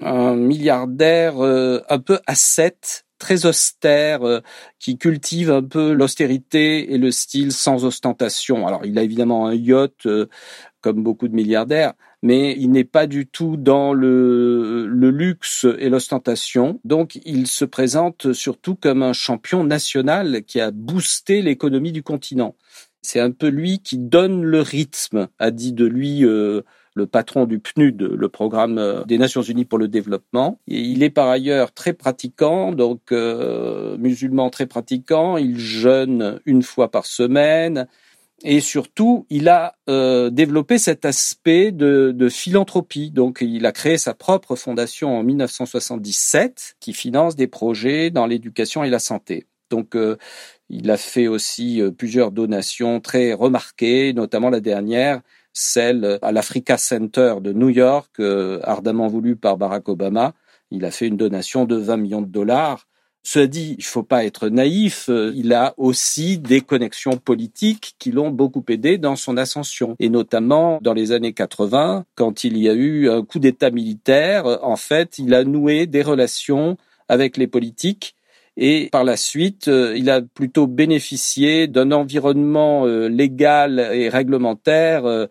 un 0.02 0.34
milliardaire 0.36 1.42
euh, 1.44 1.80
un 1.88 1.98
peu 1.98 2.20
ascète, 2.26 3.04
très 3.24 3.46
austère, 3.46 4.22
euh, 4.22 4.40
qui 4.78 4.98
cultive 4.98 5.50
un 5.50 5.62
peu 5.62 5.94
l'austérité 5.94 6.92
et 6.92 6.98
le 6.98 7.10
style 7.10 7.52
sans 7.52 7.86
ostentation. 7.86 8.66
Alors, 8.66 8.84
il 8.84 8.98
a 8.98 9.02
évidemment 9.02 9.46
un 9.46 9.54
yacht, 9.54 10.04
euh, 10.04 10.26
comme 10.82 11.02
beaucoup 11.02 11.26
de 11.28 11.34
milliardaires, 11.34 11.94
mais 12.22 12.54
il 12.58 12.70
n'est 12.70 12.84
pas 12.84 13.06
du 13.06 13.26
tout 13.26 13.56
dans 13.56 13.94
le, 13.94 14.86
le 14.86 15.10
luxe 15.10 15.66
et 15.78 15.88
l'ostentation. 15.88 16.80
Donc, 16.84 17.18
il 17.24 17.46
se 17.46 17.64
présente 17.64 18.34
surtout 18.34 18.74
comme 18.74 19.02
un 19.02 19.14
champion 19.14 19.64
national 19.64 20.44
qui 20.44 20.60
a 20.60 20.70
boosté 20.70 21.40
l'économie 21.40 21.92
du 21.92 22.02
continent. 22.02 22.56
C'est 23.04 23.20
un 23.20 23.30
peu 23.30 23.48
lui 23.48 23.80
qui 23.80 23.98
donne 23.98 24.42
le 24.42 24.60
rythme, 24.60 25.28
a 25.38 25.50
dit 25.50 25.72
de 25.72 25.84
lui 25.84 26.24
le 26.94 27.06
patron 27.06 27.44
du 27.44 27.58
PNUD, 27.58 28.02
le 28.02 28.28
programme 28.28 28.78
euh, 28.78 29.04
des 29.04 29.18
Nations 29.18 29.42
Unies 29.42 29.64
pour 29.64 29.78
le 29.78 29.88
développement. 29.88 30.60
Et 30.68 30.80
il 30.80 31.02
est 31.02 31.10
par 31.10 31.28
ailleurs 31.28 31.72
très 31.72 31.92
pratiquant, 31.92 32.72
donc 32.72 33.12
euh, 33.12 33.96
musulman 33.98 34.50
très 34.50 34.66
pratiquant. 34.66 35.36
Il 35.36 35.58
jeûne 35.58 36.40
une 36.46 36.62
fois 36.62 36.90
par 36.90 37.06
semaine. 37.06 37.88
Et 38.42 38.60
surtout, 38.60 39.26
il 39.30 39.48
a 39.48 39.76
euh, 39.88 40.28
développé 40.28 40.78
cet 40.78 41.04
aspect 41.04 41.72
de, 41.72 42.12
de, 42.14 42.28
philanthropie. 42.28 43.10
Donc, 43.10 43.38
il 43.40 43.64
a 43.64 43.72
créé 43.72 43.96
sa 43.96 44.12
propre 44.12 44.54
fondation 44.54 45.18
en 45.18 45.22
1977 45.22 46.76
qui 46.78 46.92
finance 46.92 47.36
des 47.36 47.46
projets 47.46 48.10
dans 48.10 48.26
l'éducation 48.26 48.84
et 48.84 48.90
la 48.90 48.98
santé. 48.98 49.46
Donc, 49.70 49.96
il 50.68 50.90
a 50.90 50.96
fait 50.96 51.28
aussi 51.28 51.82
plusieurs 51.96 52.32
donations 52.32 53.00
très 53.00 53.32
remarquées, 53.32 54.12
notamment 54.12 54.50
la 54.50 54.60
dernière 54.60 55.20
celle 55.54 56.18
à 56.20 56.32
l'Africa 56.32 56.76
Center 56.76 57.36
de 57.40 57.52
New 57.52 57.70
York, 57.70 58.10
euh, 58.18 58.58
ardemment 58.64 59.06
voulu 59.06 59.36
par 59.36 59.56
Barack 59.56 59.88
Obama. 59.88 60.34
Il 60.70 60.84
a 60.84 60.90
fait 60.90 61.06
une 61.06 61.16
donation 61.16 61.64
de 61.64 61.76
20 61.76 61.96
millions 61.96 62.22
de 62.22 62.26
dollars 62.26 62.86
Cela 63.22 63.46
dit, 63.46 63.76
il 63.78 63.84
faut 63.84 64.02
pas 64.02 64.24
être 64.24 64.48
naïf, 64.48 65.08
il 65.08 65.52
a 65.54 65.72
aussi 65.78 66.36
des 66.38 66.60
connexions 66.60 67.16
politiques 67.16 67.94
qui 67.98 68.10
l'ont 68.10 68.30
beaucoup 68.30 68.64
aidé 68.68 68.98
dans 68.98 69.16
son 69.16 69.36
ascension. 69.38 69.96
Et 69.98 70.10
notamment 70.10 70.78
dans 70.82 70.92
les 70.92 71.12
années 71.12 71.32
80, 71.32 72.04
quand 72.16 72.44
il 72.44 72.58
y 72.58 72.68
a 72.68 72.74
eu 72.74 73.08
un 73.08 73.24
coup 73.24 73.38
d'État 73.38 73.70
militaire, 73.70 74.44
en 74.62 74.76
fait, 74.76 75.18
il 75.18 75.32
a 75.32 75.44
noué 75.44 75.86
des 75.86 76.02
relations 76.02 76.76
avec 77.08 77.36
les 77.36 77.46
politiques 77.46 78.14
et 78.56 78.88
par 78.92 79.04
la 79.04 79.16
suite, 79.16 79.68
euh, 79.68 79.96
il 79.96 80.10
a 80.10 80.22
plutôt 80.22 80.66
bénéficié 80.66 81.66
d'un 81.66 81.90
environnement 81.90 82.86
euh, 82.86 83.08
légal 83.08 83.80
et 83.92 84.08
réglementaire 84.08 85.06
euh, 85.06 85.26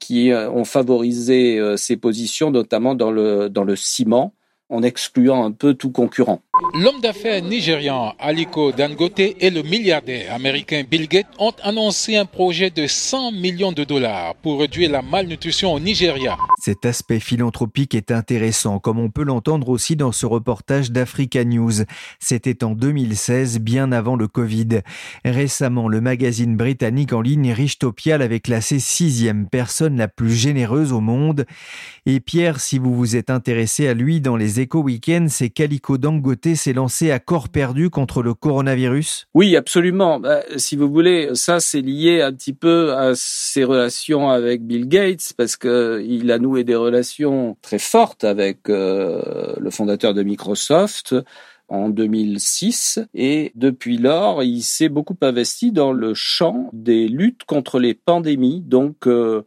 qui 0.00 0.32
ont 0.34 0.64
favorisé 0.64 1.58
ses 1.78 1.96
positions, 1.96 2.50
notamment 2.50 2.94
dans 2.94 3.10
le, 3.10 3.48
dans 3.48 3.64
le 3.64 3.74
ciment 3.74 4.34
en 4.68 4.82
excluant 4.82 5.46
un 5.46 5.52
peu 5.52 5.72
tout 5.72 5.92
concurrent. 5.92 6.42
L'homme 6.74 7.00
d'affaires 7.00 7.42
nigérian 7.42 8.14
Aliko 8.18 8.70
Dangote 8.70 9.18
et 9.18 9.50
le 9.50 9.62
milliardaire 9.62 10.32
américain 10.32 10.84
Bill 10.88 11.08
Gates 11.08 11.26
ont 11.38 11.52
annoncé 11.62 12.16
un 12.16 12.26
projet 12.26 12.70
de 12.70 12.86
100 12.86 13.32
millions 13.32 13.72
de 13.72 13.82
dollars 13.82 14.36
pour 14.36 14.60
réduire 14.60 14.90
la 14.90 15.02
malnutrition 15.02 15.72
au 15.72 15.80
Nigeria. 15.80 16.36
Cet 16.60 16.84
aspect 16.86 17.18
philanthropique 17.18 17.94
est 17.94 18.12
intéressant, 18.12 18.78
comme 18.78 18.98
on 18.98 19.10
peut 19.10 19.24
l'entendre 19.24 19.68
aussi 19.68 19.96
dans 19.96 20.12
ce 20.12 20.26
reportage 20.26 20.92
d'Africa 20.92 21.44
News. 21.44 21.72
C'était 22.20 22.62
en 22.62 22.70
2016, 22.74 23.58
bien 23.58 23.90
avant 23.90 24.16
le 24.16 24.28
Covid. 24.28 24.80
Récemment, 25.24 25.88
le 25.88 26.00
magazine 26.00 26.56
britannique 26.56 27.12
en 27.12 27.20
ligne 27.20 27.52
Richtopial 27.52 28.22
avait 28.22 28.40
classé 28.40 28.78
sixième 28.78 29.48
personne 29.48 29.96
la 29.96 30.08
plus 30.08 30.32
généreuse 30.32 30.92
au 30.92 31.00
monde. 31.00 31.46
Et 32.06 32.20
Pierre, 32.20 32.60
si 32.60 32.78
vous 32.78 32.94
vous 32.94 33.16
êtes 33.16 33.30
intéressé 33.30 33.88
à 33.88 33.94
lui 33.94 34.20
dans 34.20 34.36
les 34.36 34.60
Éco 34.60 34.80
Week-end, 34.80 35.26
c'est 35.28 35.50
Calico 35.50 35.98
Dangote 35.98 36.43
s'est 36.54 36.74
lancé 36.74 37.10
à 37.10 37.18
corps 37.18 37.48
perdu 37.48 37.88
contre 37.88 38.22
le 38.22 38.34
coronavirus? 38.34 39.26
Oui, 39.34 39.56
absolument. 39.56 40.20
Bah, 40.20 40.42
si 40.56 40.76
vous 40.76 40.90
voulez, 40.90 41.30
ça 41.34 41.60
c'est 41.60 41.80
lié 41.80 42.20
un 42.20 42.32
petit 42.32 42.52
peu 42.52 42.92
à 42.94 43.12
ses 43.14 43.64
relations 43.64 44.28
avec 44.28 44.66
Bill 44.66 44.86
Gates 44.86 45.32
parce 45.36 45.56
que 45.56 46.04
il 46.06 46.30
a 46.30 46.38
noué 46.38 46.62
des 46.62 46.74
relations 46.74 47.56
très 47.62 47.78
fortes 47.78 48.24
avec 48.24 48.68
euh, 48.68 49.54
le 49.58 49.70
fondateur 49.70 50.12
de 50.12 50.22
Microsoft 50.22 51.14
en 51.68 51.88
2006 51.88 53.00
et 53.14 53.52
depuis 53.54 53.96
lors, 53.96 54.42
il 54.42 54.62
s'est 54.62 54.90
beaucoup 54.90 55.16
investi 55.22 55.72
dans 55.72 55.92
le 55.92 56.12
champ 56.12 56.68
des 56.74 57.08
luttes 57.08 57.44
contre 57.44 57.78
les 57.78 57.94
pandémies. 57.94 58.60
Donc 58.60 59.06
euh, 59.06 59.42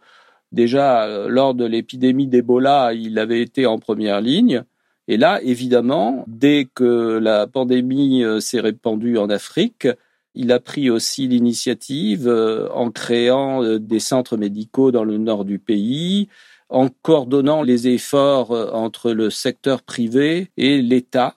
déjà 0.51 1.27
lors 1.27 1.53
de 1.53 1.65
l'épidémie 1.65 2.27
d'Ebola, 2.27 2.93
il 2.93 3.19
avait 3.19 3.41
été 3.41 3.67
en 3.67 3.77
première 3.77 4.21
ligne. 4.21 4.63
Et 5.07 5.17
là, 5.17 5.41
évidemment, 5.41 6.25
dès 6.27 6.67
que 6.73 7.17
la 7.17 7.47
pandémie 7.47 8.23
euh, 8.23 8.39
s'est 8.39 8.59
répandue 8.59 9.17
en 9.17 9.29
Afrique, 9.29 9.87
il 10.35 10.51
a 10.51 10.59
pris 10.59 10.89
aussi 10.89 11.27
l'initiative 11.27 12.27
euh, 12.27 12.67
en 12.73 12.91
créant 12.91 13.63
euh, 13.63 13.79
des 13.79 13.99
centres 13.99 14.35
médicaux 14.35 14.91
dans 14.91 15.05
le 15.05 15.17
nord 15.17 15.45
du 15.45 15.59
pays, 15.59 16.27
en 16.69 16.89
coordonnant 16.89 17.63
les 17.63 17.87
efforts 17.87 18.51
entre 18.75 19.13
le 19.13 19.29
secteur 19.29 19.81
privé 19.81 20.51
et 20.57 20.81
l'État, 20.81 21.35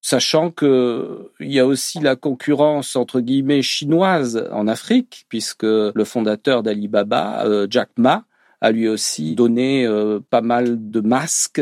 sachant 0.00 0.50
qu'il 0.50 1.28
y 1.40 1.58
a 1.58 1.66
aussi 1.66 2.00
la 2.00 2.16
concurrence 2.16 2.96
entre 2.96 3.20
guillemets 3.20 3.60
chinoise 3.60 4.48
en 4.50 4.66
Afrique, 4.66 5.26
puisque 5.28 5.64
le 5.64 6.04
fondateur 6.06 6.62
d'Alibaba, 6.62 7.44
Jack 7.68 7.90
Ma, 7.98 8.24
a 8.62 8.70
lui 8.70 8.88
aussi 8.88 9.34
donné 9.34 9.86
pas 10.30 10.40
mal 10.40 10.90
de 10.90 11.00
masques 11.02 11.60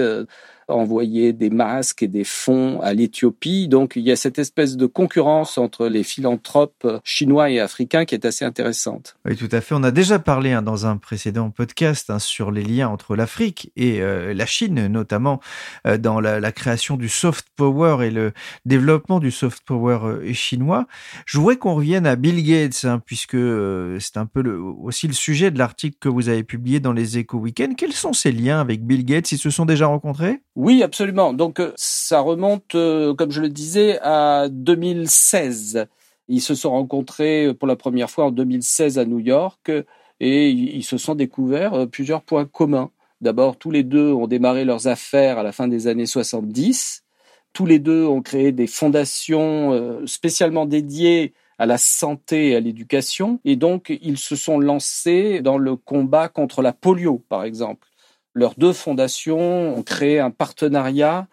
envoyer 0.68 1.32
des 1.32 1.50
masques 1.50 2.02
et 2.02 2.08
des 2.08 2.24
fonds 2.24 2.80
à 2.80 2.92
l'Éthiopie. 2.92 3.68
Donc 3.68 3.94
il 3.96 4.02
y 4.02 4.12
a 4.12 4.16
cette 4.16 4.38
espèce 4.38 4.76
de 4.76 4.86
concurrence 4.86 5.58
entre 5.58 5.88
les 5.88 6.02
philanthropes 6.02 6.86
chinois 7.04 7.50
et 7.50 7.60
africains 7.60 8.04
qui 8.04 8.14
est 8.14 8.24
assez 8.24 8.44
intéressante. 8.44 9.16
Oui, 9.24 9.36
tout 9.36 9.48
à 9.50 9.60
fait. 9.60 9.74
On 9.74 9.82
a 9.82 9.90
déjà 9.90 10.18
parlé 10.18 10.52
hein, 10.52 10.62
dans 10.62 10.86
un 10.86 10.96
précédent 10.96 11.50
podcast 11.50 12.10
hein, 12.10 12.18
sur 12.18 12.50
les 12.50 12.62
liens 12.62 12.88
entre 12.88 13.16
l'Afrique 13.16 13.72
et 13.76 14.00
euh, 14.00 14.34
la 14.34 14.46
Chine, 14.46 14.86
notamment 14.86 15.40
euh, 15.86 15.98
dans 15.98 16.20
la, 16.20 16.52
création 16.52 16.96
du 16.96 17.08
soft 17.08 17.46
power 17.56 18.06
et 18.06 18.10
le 18.10 18.32
développement 18.64 19.20
du 19.20 19.30
soft 19.30 19.62
power 19.64 19.98
euh, 20.02 20.32
chinois. 20.32 20.86
Je 21.26 21.38
voudrais 21.38 21.56
qu'on 21.56 21.74
revienne 21.74 22.06
à 22.06 22.16
Bill 22.16 22.42
Gates, 22.42 22.84
hein, 22.84 23.00
puisque 23.04 23.36
c'est 24.00 24.16
un 24.16 24.26
peu 24.26 24.42
aussi 24.82 25.06
le 25.06 25.12
sujet 25.12 25.50
de 25.50 25.58
l'article 25.58 25.96
que 26.00 26.08
vous 26.08 26.28
avez 26.28 26.42
publié 26.42 26.80
dans 26.80 26.92
les 26.92 27.18
Eco 27.18 27.38
Weekends. 27.38 27.74
Quels 27.76 27.92
sont 27.92 28.12
ces 28.12 28.32
liens 28.32 28.60
avec 28.60 28.84
Bill 28.84 29.04
Gates? 29.04 29.30
Ils 29.32 29.38
se 29.38 29.50
sont 29.50 29.66
déjà 29.66 29.86
rencontrés? 29.86 30.40
Oui, 30.58 30.82
absolument. 30.82 31.32
Donc 31.34 31.60
euh, 31.60 31.72
ça 31.76 32.18
remonte, 32.18 32.74
euh, 32.74 33.14
comme 33.14 33.30
je 33.30 33.40
le 33.40 33.48
disais, 33.48 34.00
à 34.02 34.48
2016. 34.50 35.86
Ils 36.26 36.40
se 36.40 36.56
sont 36.56 36.70
rencontrés 36.72 37.54
pour 37.54 37.68
la 37.68 37.76
première 37.76 38.10
fois 38.10 38.24
en 38.24 38.30
2016 38.32 38.98
à 38.98 39.04
New 39.04 39.20
York 39.20 39.70
et 40.18 40.50
ils 40.50 40.82
se 40.82 40.98
sont 40.98 41.14
découverts 41.14 41.74
euh, 41.74 41.86
plusieurs 41.86 42.22
points 42.22 42.44
communs. 42.44 42.90
D'abord, 43.20 43.56
tous 43.56 43.70
les 43.70 43.84
deux 43.84 44.12
ont 44.12 44.26
démarré 44.26 44.64
leurs 44.64 44.88
affaires 44.88 45.38
à 45.38 45.44
la 45.44 45.52
fin 45.52 45.68
des 45.68 45.86
années 45.86 46.06
70. 46.06 47.04
Tous 47.52 47.64
les 47.64 47.78
deux 47.78 48.04
ont 48.04 48.20
créé 48.22 48.50
des 48.50 48.66
fondations 48.66 50.04
spécialement 50.06 50.66
dédiées 50.66 51.34
à 51.58 51.66
la 51.66 51.78
santé 51.78 52.50
et 52.50 52.56
à 52.56 52.60
l'éducation. 52.60 53.40
Et 53.44 53.54
donc, 53.54 53.96
ils 54.02 54.18
se 54.18 54.34
sont 54.34 54.58
lancés 54.58 55.40
dans 55.40 55.58
le 55.58 55.76
combat 55.76 56.28
contre 56.28 56.62
la 56.62 56.72
polio, 56.72 57.24
par 57.28 57.44
exemple 57.44 57.88
leurs 58.34 58.54
deux 58.56 58.72
fondations 58.72 59.76
ont 59.76 59.82
créé 59.82 60.20
un 60.20 60.30
partenariat 60.30 61.28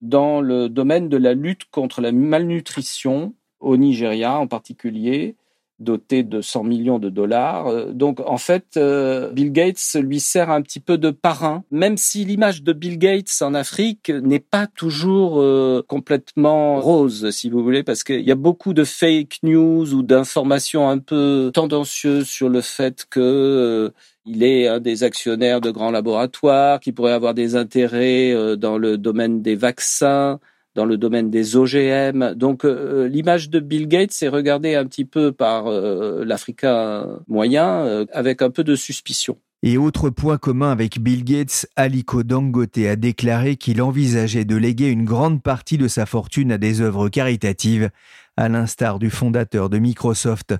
dans 0.00 0.40
le 0.40 0.68
domaine 0.68 1.08
de 1.08 1.16
la 1.16 1.34
lutte 1.34 1.64
contre 1.70 2.00
la 2.00 2.12
malnutrition 2.12 3.34
au 3.60 3.76
Nigeria 3.76 4.38
en 4.38 4.46
particulier, 4.46 5.36
doté 5.78 6.22
de 6.22 6.40
100 6.40 6.64
millions 6.64 6.98
de 6.98 7.08
dollars. 7.08 7.66
Euh, 7.66 7.92
donc 7.92 8.20
en 8.20 8.36
fait, 8.36 8.76
euh, 8.76 9.30
Bill 9.32 9.50
Gates 9.50 9.96
lui 9.96 10.20
sert 10.20 10.50
un 10.50 10.62
petit 10.62 10.80
peu 10.80 10.98
de 10.98 11.10
parrain, 11.10 11.64
même 11.70 11.96
si 11.96 12.24
l'image 12.24 12.62
de 12.62 12.72
Bill 12.72 12.98
Gates 12.98 13.34
en 13.40 13.54
Afrique 13.54 14.10
n'est 14.10 14.40
pas 14.40 14.66
toujours 14.66 15.40
euh, 15.40 15.82
complètement 15.86 16.80
rose, 16.80 17.30
si 17.30 17.50
vous 17.50 17.62
voulez, 17.62 17.82
parce 17.82 18.04
qu'il 18.04 18.20
y 18.20 18.30
a 18.32 18.36
beaucoup 18.36 18.74
de 18.74 18.84
fake 18.84 19.38
news 19.42 19.92
ou 19.94 20.02
d'informations 20.02 20.88
un 20.88 20.98
peu 20.98 21.50
tendancieuses 21.52 22.28
sur 22.28 22.48
le 22.48 22.60
fait 22.60 23.06
que 23.08 23.92
il 24.30 24.42
est 24.42 24.68
un 24.68 24.80
des 24.80 25.02
actionnaires 25.02 25.60
de 25.60 25.70
grands 25.70 25.90
laboratoires 25.90 26.80
qui 26.80 26.92
pourrait 26.92 27.12
avoir 27.12 27.34
des 27.34 27.56
intérêts 27.56 28.56
dans 28.56 28.78
le 28.78 28.96
domaine 28.96 29.42
des 29.42 29.56
vaccins 29.56 30.38
dans 30.74 30.84
le 30.84 30.96
domaine 30.96 31.30
des 31.30 31.56
OGM. 31.56 32.34
Donc 32.34 32.64
euh, 32.64 33.08
l'image 33.08 33.50
de 33.50 33.60
Bill 33.60 33.88
Gates 33.88 34.22
est 34.22 34.28
regardée 34.28 34.74
un 34.74 34.86
petit 34.86 35.04
peu 35.04 35.32
par 35.32 35.66
euh, 35.66 36.24
l'Africain 36.24 37.06
moyen 37.28 37.84
euh, 37.84 38.06
avec 38.12 38.42
un 38.42 38.50
peu 38.50 38.64
de 38.64 38.76
suspicion. 38.76 39.36
Et 39.62 39.76
autre 39.76 40.08
point 40.08 40.38
commun 40.38 40.70
avec 40.70 41.00
Bill 41.00 41.22
Gates, 41.22 41.66
Aliko 41.76 42.22
Dangote 42.22 42.78
a 42.78 42.96
déclaré 42.96 43.56
qu'il 43.56 43.82
envisageait 43.82 44.46
de 44.46 44.56
léguer 44.56 44.88
une 44.88 45.04
grande 45.04 45.42
partie 45.42 45.76
de 45.76 45.86
sa 45.86 46.06
fortune 46.06 46.52
à 46.52 46.56
des 46.56 46.80
œuvres 46.80 47.10
caritatives 47.10 47.90
à 48.36 48.48
l'instar 48.48 48.98
du 48.98 49.10
fondateur 49.10 49.68
de 49.68 49.78
Microsoft. 49.78 50.54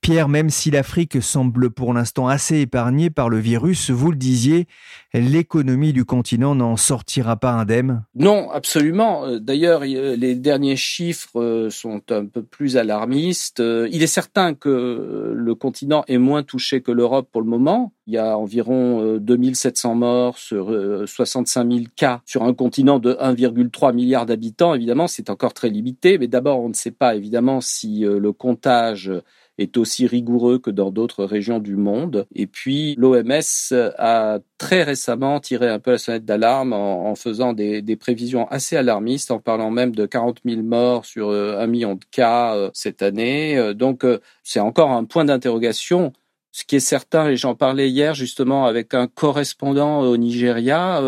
Pierre, 0.00 0.28
même 0.28 0.50
si 0.50 0.70
l'Afrique 0.70 1.22
semble 1.22 1.70
pour 1.70 1.92
l'instant 1.92 2.28
assez 2.28 2.60
épargnée 2.60 3.10
par 3.10 3.28
le 3.28 3.38
virus, 3.38 3.90
vous 3.90 4.10
le 4.10 4.16
disiez, 4.16 4.66
l'économie 5.12 5.92
du 5.92 6.04
continent 6.04 6.54
n'en 6.54 6.76
sortira 6.76 7.36
pas 7.36 7.52
indemne 7.52 8.04
Non, 8.14 8.50
absolument. 8.50 9.24
Euh, 9.26 9.38
d'ailleurs, 9.38 9.80
les 9.80 10.34
derniers 10.34 10.76
chiffres 10.76 11.40
euh, 11.40 11.70
sont 11.70 12.02
un 12.10 12.26
peu 12.26 12.42
plus 12.42 12.76
alarmistes. 12.76 13.60
Euh, 13.60 13.88
il 13.92 14.02
est 14.02 14.06
certain 14.06 14.54
que 14.54 15.32
le 15.34 15.54
continent 15.54 16.04
est 16.08 16.18
moins 16.18 16.42
touché 16.42 16.80
que 16.80 16.92
l'Europe 16.92 17.28
pour 17.30 17.42
le 17.42 17.48
moment. 17.48 17.92
Il 18.06 18.14
y 18.14 18.18
a 18.18 18.38
environ 18.38 19.16
2700 19.18 19.96
morts 19.96 20.38
sur 20.38 20.72
65 21.06 21.68
000 21.68 21.84
cas 21.96 22.20
sur 22.24 22.44
un 22.44 22.54
continent 22.54 23.00
de 23.00 23.14
1,3 23.14 23.92
milliard 23.92 24.26
d'habitants. 24.26 24.74
Évidemment, 24.74 25.08
c'est 25.08 25.28
encore 25.28 25.54
très 25.54 25.70
limité, 25.70 26.16
mais 26.16 26.28
d'abord, 26.28 26.60
on 26.60 26.68
ne 26.68 26.74
sait 26.74 26.92
pas 26.92 27.16
si 27.60 28.00
le 28.00 28.32
comptage 28.32 29.10
est 29.58 29.76
aussi 29.76 30.06
rigoureux 30.06 30.58
que 30.58 30.70
dans 30.70 30.90
d'autres 30.90 31.24
régions 31.24 31.58
du 31.58 31.76
monde. 31.76 32.26
Et 32.34 32.46
puis 32.46 32.94
l'OMS 32.98 33.72
a 33.98 34.38
très 34.58 34.82
récemment 34.82 35.40
tiré 35.40 35.68
un 35.68 35.78
peu 35.78 35.92
la 35.92 35.98
sonnette 35.98 36.24
d'alarme 36.24 36.72
en, 36.72 37.14
faisant 37.14 37.52
des, 37.52 37.82
des, 37.82 37.96
prévisions 37.96 38.46
assez 38.48 38.76
alarmistes, 38.76 39.30
en 39.30 39.38
parlant 39.38 39.70
même 39.70 39.94
de 39.94 40.06
40 40.06 40.40
000 40.44 40.62
morts 40.62 41.04
sur 41.06 41.30
euh, 41.30 41.58
un 41.58 41.66
million 41.66 41.94
de 41.94 42.04
cas 42.10 42.54
euh, 42.54 42.70
cette 42.74 43.02
année. 43.02 43.56
Euh, 43.56 43.72
donc 43.72 44.04
c'est 44.42 44.60
encore 44.60 44.90
un 44.90 45.04
point 45.04 45.24
d'interrogation. 45.24 46.12
Ce 46.52 46.64
qui 46.64 46.76
est 46.76 46.80
certain, 46.80 47.28
et 47.28 47.36
j'en 47.36 47.54
parlais 47.54 47.90
hier 47.90 48.14
justement 48.14 48.64
avec 48.64 48.94
un 48.94 49.08
correspondant 49.08 50.00
au 50.00 50.16
Nigeria, 50.16 51.02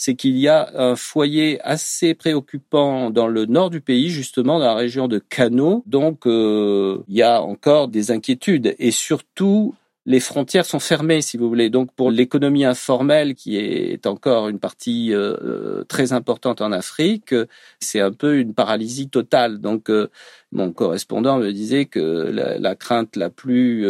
c'est 0.00 0.14
qu'il 0.14 0.38
y 0.38 0.46
a 0.46 0.70
un 0.76 0.94
foyer 0.94 1.60
assez 1.62 2.14
préoccupant 2.14 3.10
dans 3.10 3.26
le 3.26 3.46
nord 3.46 3.68
du 3.68 3.80
pays, 3.80 4.10
justement 4.10 4.60
dans 4.60 4.66
la 4.66 4.76
région 4.76 5.08
de 5.08 5.18
Kano. 5.18 5.82
Donc, 5.86 6.24
euh, 6.24 7.02
il 7.08 7.16
y 7.16 7.22
a 7.22 7.42
encore 7.42 7.88
des 7.88 8.12
inquiétudes 8.12 8.76
et 8.78 8.92
surtout 8.92 9.74
les 10.08 10.20
frontières 10.20 10.64
sont 10.64 10.80
fermées, 10.80 11.20
si 11.20 11.36
vous 11.36 11.48
voulez. 11.48 11.68
Donc 11.68 11.92
pour 11.92 12.10
l'économie 12.10 12.64
informelle, 12.64 13.34
qui 13.34 13.58
est 13.58 14.06
encore 14.06 14.48
une 14.48 14.58
partie 14.58 15.12
euh, 15.12 15.36
euh, 15.42 15.84
très 15.84 16.14
importante 16.14 16.62
en 16.62 16.72
Afrique, 16.72 17.34
c'est 17.78 18.00
un 18.00 18.12
peu 18.12 18.38
une 18.38 18.54
paralysie 18.54 19.10
totale. 19.10 19.60
Donc 19.60 19.90
euh, 19.90 20.08
mon 20.52 20.72
correspondant 20.72 21.38
me 21.38 21.52
disait 21.52 21.84
que 21.84 21.98
la, 22.00 22.74
crainte 22.74 23.16
la 23.16 23.28
plus 23.28 23.86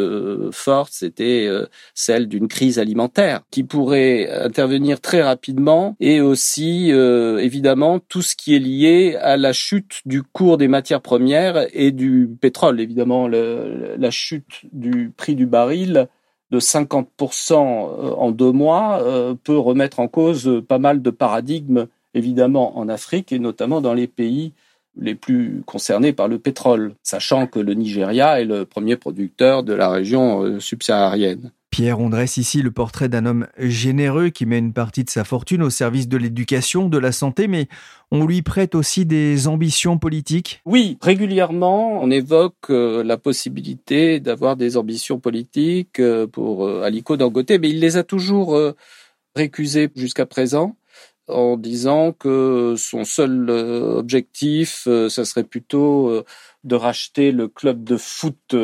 forte, 0.50 0.92
c'était 0.92 1.48
celle 1.94 2.26
d'une 2.26 2.48
crise 2.48 2.80
alimentaire 2.80 3.42
qui 3.52 3.62
pourrait 3.62 4.28
intervenir 4.30 5.00
très 5.00 5.22
rapidement 5.22 5.96
et 6.00 6.20
aussi 6.20 6.90
évidemment 6.90 8.00
tout 8.00 8.22
ce 8.22 8.34
qui 8.34 8.56
est 8.56 8.58
lié 8.58 9.16
à 9.20 9.36
la 9.36 9.52
chute 9.52 10.00
du 10.04 10.24
cours 10.24 10.58
des 10.58 10.68
matières 10.68 11.00
premières 11.00 11.66
et 11.72 11.92
du 11.92 12.28
pétrole. 12.40 12.80
Évidemment, 12.80 13.28
la 13.28 14.10
chute 14.10 14.62
du 14.72 15.12
prix 15.16 15.36
du 15.36 15.46
baril 15.46 16.08
de 16.50 16.60
50% 16.60 17.52
euh, 17.52 18.12
en 18.12 18.30
deux 18.30 18.52
mois 18.52 19.02
euh, 19.02 19.34
peut 19.34 19.58
remettre 19.58 20.00
en 20.00 20.08
cause 20.08 20.62
pas 20.66 20.78
mal 20.78 21.02
de 21.02 21.10
paradigmes, 21.10 21.86
évidemment, 22.14 22.78
en 22.78 22.88
Afrique 22.88 23.32
et 23.32 23.38
notamment 23.38 23.80
dans 23.80 23.94
les 23.94 24.06
pays 24.06 24.54
les 24.96 25.14
plus 25.14 25.62
concernés 25.66 26.12
par 26.12 26.28
le 26.28 26.38
pétrole, 26.38 26.94
sachant 27.02 27.46
que 27.46 27.58
le 27.58 27.74
Nigeria 27.74 28.40
est 28.40 28.44
le 28.44 28.64
premier 28.64 28.96
producteur 28.96 29.62
de 29.62 29.72
la 29.72 29.88
région 29.88 30.42
euh, 30.42 30.60
subsaharienne. 30.60 31.52
Pierre, 31.70 32.00
on 32.00 32.08
dresse 32.08 32.38
ici 32.38 32.62
le 32.62 32.70
portrait 32.70 33.08
d'un 33.08 33.26
homme 33.26 33.46
généreux 33.58 34.30
qui 34.30 34.46
met 34.46 34.58
une 34.58 34.72
partie 34.72 35.04
de 35.04 35.10
sa 35.10 35.22
fortune 35.22 35.62
au 35.62 35.70
service 35.70 36.08
de 36.08 36.16
l'éducation, 36.16 36.88
de 36.88 36.98
la 36.98 37.12
santé, 37.12 37.46
mais 37.46 37.68
on 38.10 38.24
lui 38.24 38.40
prête 38.40 38.74
aussi 38.74 39.04
des 39.04 39.46
ambitions 39.46 39.98
politiques 39.98 40.62
Oui, 40.64 40.96
régulièrement, 41.02 42.02
on 42.02 42.10
évoque 42.10 42.70
euh, 42.70 43.04
la 43.04 43.18
possibilité 43.18 44.18
d'avoir 44.18 44.56
des 44.56 44.76
ambitions 44.78 45.20
politiques 45.20 46.00
euh, 46.00 46.26
pour 46.26 46.68
Aliko 46.68 47.16
Dangote, 47.16 47.50
mais 47.50 47.68
il 47.68 47.80
les 47.80 47.96
a 47.98 48.02
toujours 48.02 48.58
récusées 49.36 49.90
jusqu'à 49.94 50.26
présent 50.26 50.74
en 51.28 51.56
disant 51.56 52.12
que 52.12 52.74
son 52.76 53.04
seul 53.04 53.50
objectif, 53.50 54.88
ça 55.08 55.24
serait 55.24 55.44
plutôt 55.44 56.24
de 56.64 56.74
racheter 56.74 57.32
le 57.32 57.48
club 57.48 57.84
de 57.84 57.96
foot 57.96 58.54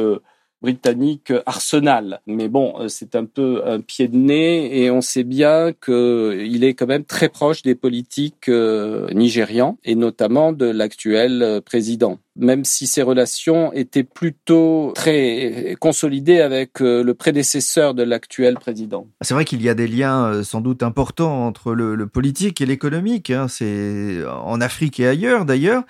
britannique 0.64 1.30
Arsenal. 1.44 2.22
Mais 2.26 2.48
bon, 2.48 2.74
euh, 2.80 2.88
c'est 2.88 3.16
un 3.16 3.26
peu 3.26 3.60
un 3.66 3.80
pied 3.80 4.08
de 4.08 4.16
nez 4.16 4.82
et 4.82 4.90
on 4.90 5.02
sait 5.02 5.22
bien 5.22 5.72
qu'il 5.72 6.64
est 6.64 6.72
quand 6.72 6.86
même 6.86 7.04
très 7.04 7.28
proche 7.28 7.60
des 7.60 7.74
politiques 7.74 8.48
euh, 8.48 9.10
nigérians 9.12 9.76
et 9.84 9.94
notamment 9.94 10.52
de 10.52 10.64
l'actuel 10.64 11.42
euh, 11.42 11.60
président 11.60 12.18
même 12.36 12.64
si 12.64 12.88
ses 12.88 13.02
relations 13.02 13.72
étaient 13.74 14.02
plutôt 14.02 14.90
très 14.96 15.76
consolidées 15.78 16.40
avec 16.40 16.80
le 16.80 17.12
prédécesseur 17.12 17.94
de 17.94 18.02
l'actuel 18.02 18.54
président. 18.54 19.06
C'est 19.20 19.34
vrai 19.34 19.44
qu'il 19.44 19.62
y 19.62 19.68
a 19.68 19.74
des 19.74 19.86
liens 19.86 20.42
sans 20.42 20.60
doute 20.60 20.82
importants 20.82 21.46
entre 21.46 21.74
le, 21.74 22.08
politique 22.08 22.60
et 22.60 22.66
l'économique. 22.66 23.30
Hein. 23.30 23.46
C'est 23.46 24.24
en 24.26 24.60
Afrique 24.60 24.98
et 24.98 25.06
ailleurs 25.06 25.44
d'ailleurs. 25.44 25.84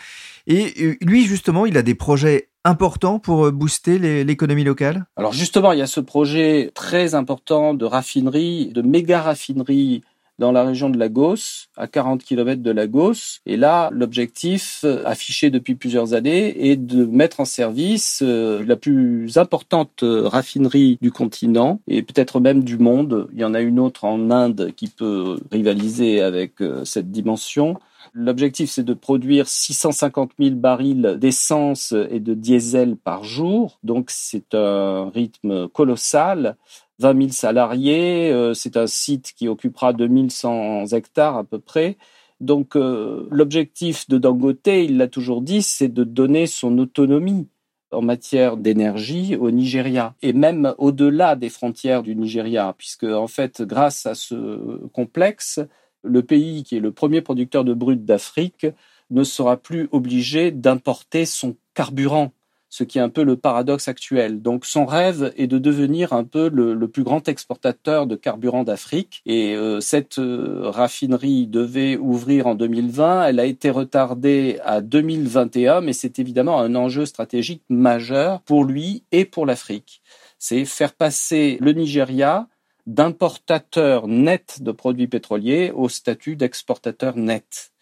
Et 0.47 0.99
lui, 1.01 1.25
justement, 1.25 1.65
il 1.65 1.79
a 1.79 1.83
des 1.83 1.95
projets 1.95 2.51
important 2.65 3.19
pour 3.19 3.47
euh, 3.47 3.51
booster 3.51 4.25
l'économie 4.25 4.65
locale? 4.65 5.05
Alors 5.17 5.33
justement, 5.33 5.73
il 5.73 5.79
y 5.79 5.83
a 5.83 5.87
ce 5.87 6.01
projet 6.01 6.71
très 6.75 7.15
important 7.15 7.75
de 7.75 7.85
raffinerie, 7.85 8.69
de 8.69 8.83
méga 8.83 9.21
raffinerie 9.21 10.03
dans 10.41 10.51
la 10.51 10.65
région 10.65 10.91
de 10.91 10.99
Lagos, 10.99 11.69
à 11.77 11.87
40 11.87 12.25
km 12.25 12.61
de 12.61 12.73
Lagos. 12.73 13.39
Et 13.47 13.57
là, 13.57 13.89
l'objectif 13.93 14.81
euh, 14.83 15.01
affiché 15.05 15.51
depuis 15.51 15.77
plusieurs 15.77 16.13
années 16.13 16.71
est 16.71 16.77
de 16.77 17.05
mettre 17.05 17.39
en 17.39 17.45
service 17.45 18.21
euh, 18.25 18.65
la 18.67 18.75
plus 18.75 19.39
importante 19.39 20.03
raffinerie 20.03 20.99
du 21.01 21.13
continent 21.13 21.81
et 21.87 22.03
peut-être 22.03 22.41
même 22.41 22.65
du 22.65 22.79
monde. 22.79 23.29
Il 23.33 23.39
y 23.39 23.45
en 23.45 23.55
a 23.55 23.61
une 23.61 23.79
autre 23.79 24.05
en 24.05 24.31
Inde 24.33 24.73
qui 24.75 24.89
peut 24.89 25.39
rivaliser 25.53 26.21
avec 26.21 26.55
cette 26.85 27.13
dimension. 27.13 27.77
L'objectif, 28.17 28.71
c'est 28.71 28.85
de 28.85 28.95
produire 28.95 29.49
650 29.49 30.33
000 30.39 30.55
barils 30.55 31.17
d'essence 31.19 31.93
et 32.11 32.21
de 32.21 32.35
diesel 32.35 32.97
par 32.97 33.25
jour. 33.25 33.81
Donc, 33.83 34.07
c'est 34.11 34.55
un 34.55 35.11
rythme 35.11 35.69
colossal. 35.69 36.57
20 37.01 37.19
000 37.19 37.29
salariés. 37.33 38.31
Euh, 38.31 38.55
c'est 38.55 38.77
un 38.77 38.87
site 38.87 39.33
qui 39.37 39.49
occupera 39.49 39.93
2100 39.93 40.87
hectares 40.93 41.37
à 41.37 41.45
peu 41.45 41.59
près. 41.59 41.97
Donc, 42.41 42.77
euh, 42.77 43.27
l'objectif 43.31 44.09
de 44.09 44.19
Dangote, 44.19 44.67
il 44.67 44.97
l'a 44.97 45.09
toujours 45.09 45.43
dit, 45.43 45.63
c'est 45.63 45.89
de 45.89 46.05
donner 46.05 46.47
son 46.47 46.79
autonomie 46.79 47.49
en 47.91 48.03
matière 48.03 48.57
d'énergie 48.57 49.37
au 49.37 49.51
Nigeria 49.51 50.15
et 50.23 50.33
même 50.33 50.75
au-delà 50.79 51.37
des 51.37 51.49
frontières 51.49 52.03
du 52.03 52.17
Nigeria, 52.17 52.75
puisque 52.77 53.05
en 53.05 53.29
fait, 53.29 53.63
grâce 53.63 54.07
à 54.07 54.15
ce 54.15 54.81
complexe, 54.93 55.61
le 56.05 56.23
pays 56.23 56.63
qui 56.63 56.77
est 56.77 56.81
le 56.81 56.93
premier 56.93 57.21
producteur 57.21 57.65
de 57.65 57.75
brut 57.75 58.05
d'Afrique 58.05 58.67
ne 59.11 59.25
sera 59.25 59.57
plus 59.57 59.89
obligé 59.93 60.51
d'importer 60.51 61.27
son 61.27 61.57
carburant, 61.75 62.33
ce 62.69 62.83
qui 62.85 62.99
est 62.99 63.03
un 63.03 63.09
peu 63.09 63.23
le 63.23 63.37
paradoxe 63.37 63.87
actuel. 63.87 64.43
Donc 64.43 64.65
son 64.65 64.85
rêve 64.85 65.33
est 65.37 65.47
de 65.47 65.59
devenir 65.59 66.13
un 66.13 66.25
peu 66.25 66.49
le, 66.49 66.89
plus 66.89 67.05
grand 67.05 67.29
exportateur 67.29 68.07
de 68.07 68.17
carburant 68.17 68.65
d'Afrique. 68.65 69.23
Et 69.27 69.55
euh, 69.55 69.81
cette 69.81 70.19
euh, 70.19 70.71
raffinerie 70.71 71.47
devait 71.47 71.97
ouvrir 71.97 72.47
en 72.47 72.55
2020, 72.55 73.27
elle 73.27 73.41
a 73.41 73.45
été 73.45 73.71
retardée 73.71 74.59
à 74.65 74.81
2021, 74.81 75.83
mais 75.83 75.93
c'est 75.93 76.19
évidemment 76.19 76.61
un 76.61 76.75
enjeu 76.75 77.07
stratégique 77.07 77.63
majeur 77.69 78.41
pour 78.43 78.65
lui 78.65 79.05
et 79.13 79.25
pour 79.25 79.47
l'Afrique. 79.47 80.03
C'est 80.39 80.65
faire 80.65 80.95
passer 80.95 81.59
le 81.61 81.73
Nigeria 81.73 82.49
d'importateur 82.87 84.07
net 84.09 84.63
de 84.63 84.73
produits 84.73 85.09
pétroliers 85.09 85.73
au 85.75 85.89
statut 85.89 86.37
d'exportateur 86.37 87.17
net. 87.17 87.73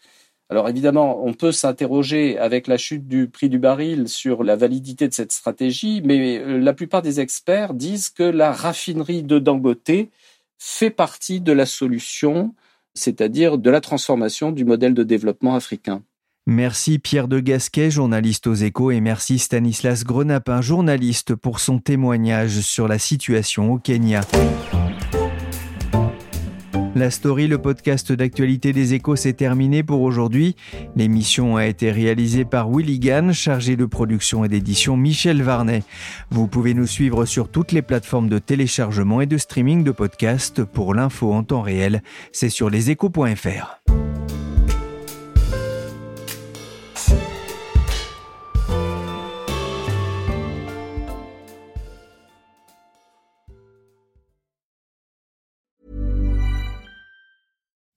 Alors 0.48 0.68
évidemment, 0.68 1.24
on 1.24 1.32
peut 1.32 1.50
s'interroger 1.50 2.38
avec 2.38 2.66
la 2.66 2.76
chute 2.76 3.08
du 3.08 3.28
prix 3.28 3.48
du 3.48 3.58
baril 3.58 4.06
sur 4.08 4.44
la 4.44 4.54
validité 4.54 5.08
de 5.08 5.14
cette 5.14 5.32
stratégie, 5.32 6.02
mais 6.04 6.38
euh, 6.38 6.58
la 6.58 6.74
plupart 6.74 7.00
des 7.00 7.20
experts 7.20 7.72
disent 7.72 8.10
que 8.10 8.22
la 8.22 8.52
raffinerie 8.52 9.22
de 9.22 9.38
Dangote 9.38 10.10
fait 10.58 10.90
partie 10.90 11.40
de 11.40 11.52
la 11.52 11.64
solution, 11.64 12.54
c'est-à-dire 12.94 13.56
de 13.56 13.70
la 13.70 13.80
transformation 13.80 14.52
du 14.52 14.64
modèle 14.66 14.92
de 14.92 15.04
développement 15.04 15.54
africain. 15.54 16.02
Merci 16.46 16.98
Pierre 16.98 17.28
de 17.28 17.38
Gasquet, 17.38 17.90
journaliste 17.90 18.48
aux 18.48 18.54
échos, 18.54 18.90
et 18.90 19.00
merci 19.00 19.38
Stanislas 19.38 20.02
Grenapin, 20.02 20.60
journaliste, 20.60 21.36
pour 21.36 21.60
son 21.60 21.78
témoignage 21.78 22.60
sur 22.60 22.88
la 22.88 22.98
situation 22.98 23.72
au 23.72 23.78
Kenya. 23.78 24.22
La 26.96 27.10
story, 27.10 27.46
le 27.46 27.58
podcast 27.58 28.12
d'actualité 28.12 28.72
des 28.72 28.92
échos, 28.92 29.14
s'est 29.14 29.32
terminé 29.32 29.84
pour 29.84 30.02
aujourd'hui. 30.02 30.56
L'émission 30.96 31.56
a 31.56 31.66
été 31.66 31.92
réalisée 31.92 32.44
par 32.44 32.68
Willy 32.68 32.98
Gann, 32.98 33.32
chargé 33.32 33.76
de 33.76 33.86
production 33.86 34.44
et 34.44 34.48
d'édition 34.48 34.96
Michel 34.96 35.42
Varnet. 35.42 35.84
Vous 36.30 36.48
pouvez 36.48 36.74
nous 36.74 36.88
suivre 36.88 37.24
sur 37.24 37.50
toutes 37.50 37.70
les 37.70 37.82
plateformes 37.82 38.28
de 38.28 38.38
téléchargement 38.38 39.20
et 39.20 39.26
de 39.26 39.38
streaming 39.38 39.84
de 39.84 39.92
podcasts. 39.92 40.64
Pour 40.64 40.92
l'info 40.92 41.32
en 41.32 41.44
temps 41.44 41.62
réel, 41.62 42.02
c'est 42.32 42.50
sur 42.50 42.68
leséchos.fr. 42.68 43.80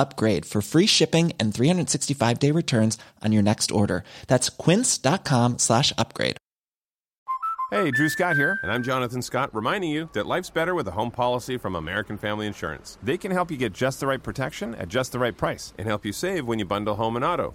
upgrade 0.00 0.44
for 0.44 0.60
free 0.62 0.86
shipping 0.86 1.32
and 1.38 1.54
365 1.54 2.38
day 2.38 2.50
returns 2.50 2.98
on 3.22 3.32
your 3.32 3.42
next 3.42 3.70
order. 3.70 4.02
That's 4.26 4.48
quince.com 4.48 5.58
slash 5.58 5.92
upgrade. 5.96 6.36
Hey, 7.70 7.92
Drew 7.92 8.08
Scott 8.08 8.34
here, 8.34 8.58
and 8.64 8.72
I'm 8.72 8.82
Jonathan 8.82 9.22
Scott, 9.22 9.54
reminding 9.54 9.90
you 9.90 10.10
that 10.12 10.26
life's 10.26 10.50
better 10.50 10.74
with 10.74 10.88
a 10.88 10.90
home 10.90 11.12
policy 11.12 11.56
from 11.56 11.76
American 11.76 12.18
Family 12.18 12.48
Insurance. 12.48 12.98
They 13.00 13.16
can 13.16 13.30
help 13.30 13.48
you 13.48 13.56
get 13.56 13.72
just 13.72 14.00
the 14.00 14.08
right 14.08 14.20
protection 14.20 14.74
at 14.74 14.88
just 14.88 15.12
the 15.12 15.20
right 15.20 15.36
price 15.36 15.72
and 15.78 15.86
help 15.86 16.04
you 16.04 16.12
save 16.12 16.48
when 16.48 16.58
you 16.58 16.64
bundle 16.64 16.96
home 16.96 17.14
and 17.14 17.24
auto 17.24 17.54